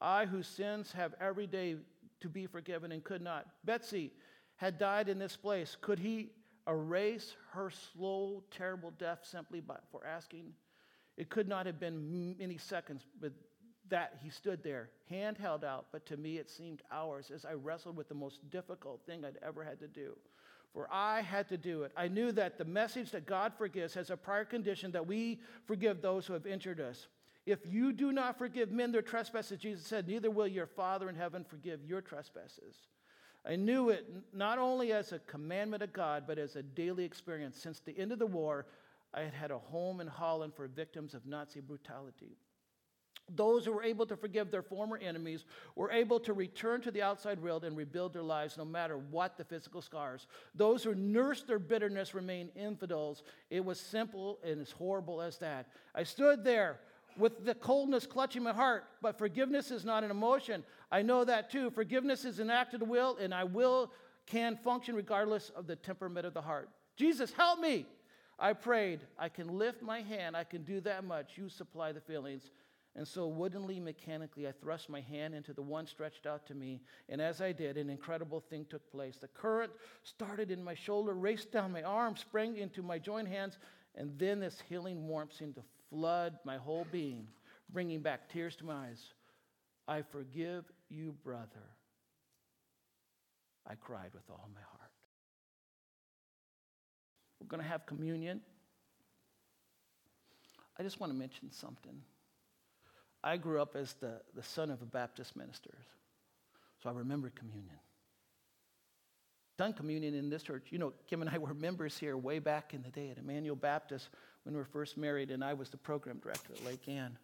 I, 0.00 0.24
whose 0.24 0.46
sins 0.46 0.92
have 0.92 1.14
every 1.20 1.46
day 1.46 1.76
to 2.20 2.28
be 2.28 2.46
forgiven 2.46 2.90
and 2.92 3.04
could 3.04 3.20
not. 3.22 3.46
Betsie 3.64 4.12
had 4.56 4.78
died 4.78 5.10
in 5.10 5.18
this 5.18 5.36
place. 5.36 5.76
Could 5.80 5.98
he 5.98 6.30
erase 6.66 7.36
her 7.52 7.70
slow, 7.70 8.42
terrible 8.50 8.92
death 8.92 9.20
simply 9.22 9.60
by, 9.60 9.76
for 9.90 10.06
asking? 10.06 10.54
It 11.18 11.28
could 11.28 11.48
not 11.48 11.66
have 11.66 11.78
been 11.78 12.36
many 12.38 12.56
seconds, 12.56 13.04
but 13.20 13.32
that 13.90 14.18
he 14.22 14.30
stood 14.30 14.62
there, 14.62 14.90
hand 15.08 15.36
held 15.38 15.64
out, 15.64 15.86
but 15.92 16.06
to 16.06 16.16
me 16.16 16.38
it 16.38 16.48
seemed 16.48 16.82
hours 16.90 17.30
as 17.30 17.44
I 17.44 17.52
wrestled 17.52 17.96
with 17.96 18.08
the 18.08 18.14
most 18.14 18.48
difficult 18.50 19.00
thing 19.06 19.24
I'd 19.24 19.38
ever 19.46 19.62
had 19.62 19.78
to 19.80 19.88
do. 19.88 20.16
For 20.72 20.88
I 20.90 21.20
had 21.20 21.48
to 21.48 21.58
do 21.58 21.82
it. 21.82 21.92
I 21.96 22.08
knew 22.08 22.30
that 22.32 22.56
the 22.56 22.64
message 22.64 23.10
that 23.10 23.26
God 23.26 23.52
forgives 23.58 23.94
has 23.94 24.10
a 24.10 24.16
prior 24.16 24.44
condition 24.44 24.92
that 24.92 25.06
we 25.06 25.40
forgive 25.66 26.00
those 26.00 26.26
who 26.26 26.32
have 26.32 26.46
injured 26.46 26.80
us. 26.80 27.08
If 27.44 27.66
you 27.66 27.92
do 27.92 28.12
not 28.12 28.38
forgive 28.38 28.70
men 28.70 28.92
their 28.92 29.02
trespasses, 29.02 29.58
Jesus 29.58 29.84
said, 29.84 30.06
neither 30.06 30.30
will 30.30 30.46
your 30.46 30.66
Father 30.66 31.08
in 31.08 31.16
heaven 31.16 31.44
forgive 31.44 31.84
your 31.84 32.00
trespasses. 32.00 32.76
I 33.44 33.56
knew 33.56 33.88
it 33.88 34.06
not 34.32 34.58
only 34.58 34.92
as 34.92 35.12
a 35.12 35.18
commandment 35.20 35.82
of 35.82 35.92
God, 35.92 36.24
but 36.26 36.38
as 36.38 36.56
a 36.56 36.62
daily 36.62 37.04
experience. 37.04 37.58
Since 37.60 37.80
the 37.80 37.98
end 37.98 38.12
of 38.12 38.18
the 38.18 38.26
war, 38.26 38.66
I 39.12 39.22
had 39.22 39.34
had 39.34 39.50
a 39.50 39.58
home 39.58 40.00
in 40.00 40.06
Holland 40.06 40.52
for 40.54 40.68
victims 40.68 41.14
of 41.14 41.26
Nazi 41.26 41.60
brutality. 41.60 42.36
Those 43.28 43.64
who 43.64 43.72
were 43.72 43.82
able 43.82 44.06
to 44.06 44.16
forgive 44.16 44.50
their 44.50 44.62
former 44.62 44.96
enemies 44.96 45.44
were 45.76 45.90
able 45.90 46.18
to 46.20 46.32
return 46.32 46.80
to 46.82 46.90
the 46.90 47.02
outside 47.02 47.40
world 47.40 47.64
and 47.64 47.76
rebuild 47.76 48.12
their 48.12 48.22
lives 48.22 48.56
no 48.58 48.64
matter 48.64 48.98
what 48.98 49.36
the 49.36 49.44
physical 49.44 49.80
scars. 49.82 50.26
Those 50.54 50.82
who 50.82 50.94
nursed 50.94 51.46
their 51.46 51.60
bitterness 51.60 52.14
remained 52.14 52.50
infidels. 52.56 53.22
It 53.48 53.64
was 53.64 53.78
simple 53.78 54.38
and 54.44 54.60
as 54.60 54.72
horrible 54.72 55.22
as 55.22 55.38
that. 55.38 55.68
I 55.94 56.02
stood 56.02 56.42
there 56.44 56.80
with 57.16 57.44
the 57.44 57.54
coldness 57.54 58.06
clutching 58.06 58.42
my 58.42 58.52
heart. 58.52 58.84
But 59.00 59.18
forgiveness 59.18 59.70
is 59.70 59.84
not 59.84 60.04
an 60.04 60.10
emotion. 60.10 60.64
I 60.90 61.02
know 61.02 61.24
that 61.24 61.50
too. 61.50 61.70
Forgiveness 61.70 62.24
is 62.24 62.38
an 62.40 62.50
act 62.50 62.74
of 62.74 62.80
the 62.80 62.86
will, 62.86 63.16
and 63.18 63.34
I 63.34 63.44
will 63.44 63.92
can 64.26 64.56
function 64.56 64.94
regardless 64.94 65.50
of 65.50 65.66
the 65.66 65.76
temperament 65.76 66.26
of 66.26 66.34
the 66.34 66.40
heart. 66.40 66.68
Jesus, 66.96 67.32
help 67.32 67.58
me. 67.58 67.86
I 68.38 68.52
prayed. 68.52 69.00
I 69.18 69.28
can 69.28 69.58
lift 69.58 69.82
my 69.82 70.00
hand. 70.00 70.36
I 70.36 70.44
can 70.44 70.62
do 70.62 70.80
that 70.82 71.04
much. 71.04 71.36
You 71.36 71.48
supply 71.48 71.92
the 71.92 72.00
feelings. 72.00 72.50
And 72.96 73.06
so, 73.06 73.28
woodenly, 73.28 73.78
mechanically, 73.78 74.48
I 74.48 74.52
thrust 74.52 74.90
my 74.90 75.00
hand 75.00 75.32
into 75.32 75.52
the 75.52 75.62
one 75.62 75.86
stretched 75.86 76.26
out 76.26 76.44
to 76.46 76.54
me. 76.54 76.80
And 77.08 77.20
as 77.20 77.40
I 77.40 77.52
did, 77.52 77.76
an 77.76 77.88
incredible 77.88 78.40
thing 78.40 78.66
took 78.68 78.90
place. 78.90 79.16
The 79.16 79.28
current 79.28 79.70
started 80.02 80.50
in 80.50 80.62
my 80.62 80.74
shoulder, 80.74 81.14
raced 81.14 81.52
down 81.52 81.72
my 81.72 81.82
arm, 81.82 82.16
sprang 82.16 82.56
into 82.56 82.82
my 82.82 82.98
joint 82.98 83.28
hands, 83.28 83.58
and 83.94 84.18
then 84.18 84.40
this 84.40 84.60
healing 84.68 85.06
warmth 85.06 85.32
seemed 85.34 85.54
to 85.54 85.62
flood 85.88 86.38
my 86.44 86.56
whole 86.56 86.86
being, 86.90 87.28
bringing 87.72 88.00
back 88.00 88.28
tears 88.28 88.56
to 88.56 88.64
my 88.64 88.88
eyes. 88.88 89.14
I 89.86 90.02
forgive 90.02 90.64
you, 90.88 91.14
brother. 91.22 91.46
I 93.66 93.74
cried 93.76 94.10
with 94.14 94.28
all 94.30 94.48
my 94.52 94.60
heart. 94.60 94.90
We're 97.40 97.46
going 97.46 97.62
to 97.62 97.68
have 97.68 97.86
communion. 97.86 98.40
I 100.78 100.82
just 100.82 100.98
want 100.98 101.12
to 101.12 101.18
mention 101.18 101.50
something. 101.52 102.02
I 103.22 103.36
grew 103.36 103.60
up 103.60 103.76
as 103.76 103.94
the, 103.94 104.20
the 104.34 104.42
son 104.42 104.70
of 104.70 104.82
a 104.82 104.86
Baptist 104.86 105.36
minister, 105.36 105.74
so 106.82 106.88
I 106.88 106.92
remember 106.92 107.30
communion. 107.34 107.78
Done 109.58 109.74
communion 109.74 110.14
in 110.14 110.30
this 110.30 110.42
church. 110.42 110.68
You 110.70 110.78
know, 110.78 110.94
Kim 111.06 111.20
and 111.20 111.30
I 111.30 111.36
were 111.38 111.52
members 111.52 111.98
here 111.98 112.16
way 112.16 112.38
back 112.38 112.72
in 112.72 112.82
the 112.82 112.88
day 112.90 113.10
at 113.10 113.18
Emmanuel 113.18 113.56
Baptist 113.56 114.08
when 114.44 114.54
we 114.54 114.58
were 114.58 114.64
first 114.64 114.96
married, 114.96 115.30
and 115.30 115.44
I 115.44 115.52
was 115.52 115.68
the 115.68 115.76
program 115.76 116.18
director 116.18 116.54
at 116.54 116.64
Lake 116.64 116.88
Ann. 116.88 117.18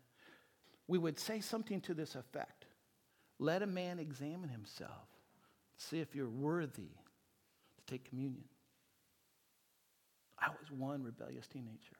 We 0.86 0.98
would 0.98 1.18
say 1.18 1.40
something 1.40 1.80
to 1.82 1.94
this 1.94 2.14
effect 2.14 2.66
Let 3.38 3.62
a 3.62 3.66
man 3.66 3.98
examine 3.98 4.50
himself, 4.50 5.08
see 5.78 6.00
if 6.00 6.14
you're 6.14 6.28
worthy 6.28 6.90
to 7.78 7.84
take 7.86 8.08
communion. 8.08 8.44
I 10.38 10.48
was 10.48 10.70
one 10.70 11.02
rebellious 11.02 11.46
teenager. 11.46 11.96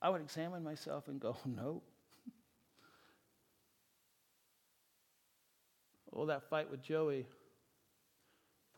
I 0.00 0.10
would 0.10 0.20
examine 0.20 0.62
myself 0.62 1.08
and 1.08 1.20
go, 1.20 1.36
no. 1.46 1.82
oh, 6.12 6.26
that 6.26 6.48
fight 6.48 6.70
with 6.70 6.82
Joey, 6.82 7.26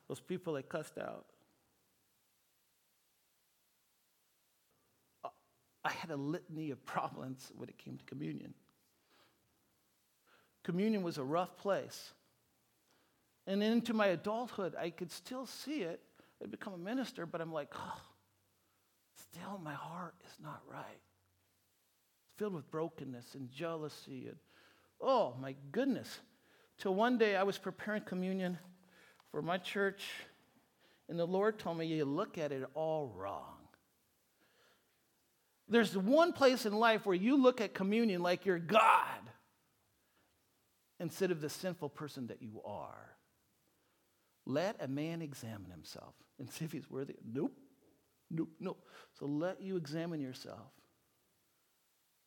those 0.08 0.20
people 0.20 0.54
that 0.54 0.68
cussed 0.68 0.98
out. 0.98 1.26
I 5.82 5.92
had 5.92 6.10
a 6.10 6.16
litany 6.16 6.70
of 6.70 6.84
problems 6.84 7.50
when 7.56 7.68
it 7.68 7.78
came 7.78 7.96
to 7.96 8.04
communion. 8.04 8.52
Communion 10.62 11.02
was 11.02 11.16
a 11.16 11.24
rough 11.24 11.56
place. 11.56 12.12
And 13.46 13.62
into 13.62 13.94
my 13.94 14.08
adulthood, 14.08 14.74
I 14.78 14.90
could 14.90 15.10
still 15.10 15.46
see 15.46 15.80
it. 15.82 16.00
I'd 16.42 16.50
become 16.50 16.74
a 16.74 16.78
minister, 16.78 17.24
but 17.24 17.40
I'm 17.40 17.52
like, 17.52 17.72
oh, 17.74 18.00
still 19.16 19.58
my 19.62 19.72
heart 19.72 20.14
is 20.26 20.34
not 20.42 20.60
right. 20.70 21.00
Filled 22.40 22.54
with 22.54 22.70
brokenness 22.70 23.34
and 23.34 23.50
jealousy 23.50 24.26
and 24.26 24.36
oh 24.98 25.34
my 25.42 25.54
goodness. 25.72 26.20
Till 26.78 26.94
one 26.94 27.18
day 27.18 27.36
I 27.36 27.42
was 27.42 27.58
preparing 27.58 28.00
communion 28.00 28.56
for 29.30 29.42
my 29.42 29.58
church, 29.58 30.06
and 31.10 31.18
the 31.18 31.26
Lord 31.26 31.58
told 31.58 31.76
me, 31.76 31.84
You 31.84 32.06
look 32.06 32.38
at 32.38 32.50
it 32.50 32.64
all 32.72 33.12
wrong. 33.14 33.58
There's 35.68 35.94
one 35.94 36.32
place 36.32 36.64
in 36.64 36.72
life 36.72 37.04
where 37.04 37.14
you 37.14 37.36
look 37.36 37.60
at 37.60 37.74
communion 37.74 38.22
like 38.22 38.46
you're 38.46 38.58
God 38.58 39.20
instead 40.98 41.30
of 41.30 41.42
the 41.42 41.50
sinful 41.50 41.90
person 41.90 42.28
that 42.28 42.40
you 42.40 42.62
are. 42.64 43.16
Let 44.46 44.76
a 44.80 44.88
man 44.88 45.20
examine 45.20 45.70
himself 45.70 46.14
and 46.38 46.48
see 46.48 46.64
if 46.64 46.72
he's 46.72 46.90
worthy. 46.90 47.16
Nope. 47.22 47.52
Nope. 48.30 48.48
Nope. 48.58 48.82
So 49.18 49.26
let 49.26 49.60
you 49.60 49.76
examine 49.76 50.22
yourself. 50.22 50.70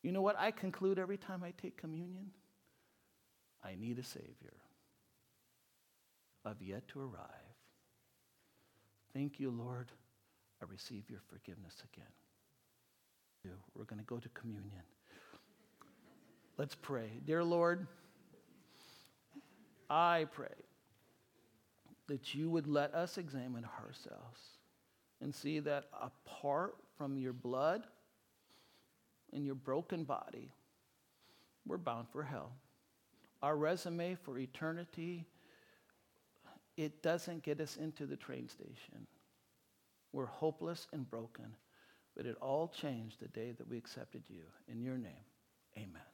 You 0.04 0.12
know 0.12 0.22
what 0.22 0.38
I 0.38 0.52
conclude 0.52 1.00
every 1.00 1.18
time 1.18 1.44
I 1.44 1.54
take 1.60 1.78
communion? 1.78 2.30
I 3.64 3.76
need 3.80 3.98
a 3.98 4.04
Savior. 4.04 4.54
I've 6.46 6.62
yet 6.62 6.88
to 6.90 7.00
arrive. 7.00 7.56
Thank 9.14 9.40
you, 9.40 9.50
Lord. 9.50 9.90
I 10.62 10.66
receive 10.70 11.10
your 11.10 11.22
forgiveness 11.30 11.82
again. 11.94 13.56
We're 13.76 13.86
going 13.86 14.00
to 14.00 14.06
go 14.06 14.20
to 14.20 14.30
communion. 14.30 14.84
Let's 16.58 16.76
pray. 16.76 17.10
Dear 17.26 17.44
Lord, 17.44 17.88
I 19.90 20.28
pray 20.32 20.48
that 22.08 22.36
you 22.36 22.50
would 22.50 22.68
let 22.68 22.94
us 22.94 23.18
examine 23.18 23.66
ourselves 23.82 24.40
and 25.22 25.34
see 25.34 25.60
that 25.60 25.86
apart 26.02 26.76
from 26.98 27.18
your 27.18 27.34
blood 27.34 27.88
and 29.34 29.46
your 29.46 29.56
broken 29.56 30.04
body, 30.04 30.54
we're 31.66 31.78
bound 31.78 32.08
for 32.12 32.24
hell. 32.24 32.52
Our 33.42 33.58
resume 33.58 34.16
for 34.16 34.38
eternity, 34.38 35.26
it 36.78 37.04
doesn't 37.04 37.44
get 37.44 37.60
us 37.60 37.78
into 37.78 38.06
the 38.06 38.16
train 38.16 38.48
station. 38.48 39.08
We're 40.12 40.26
hopeless 40.26 40.88
and 40.94 41.10
broken, 41.10 41.56
but 42.16 42.26
it 42.26 42.38
all 42.42 42.68
changed 42.68 43.20
the 43.20 43.28
day 43.28 43.52
that 43.58 43.68
we 43.68 43.78
accepted 43.78 44.24
you. 44.30 44.44
In 44.68 44.82
your 44.82 44.98
name, 44.98 45.26
amen. 45.78 46.13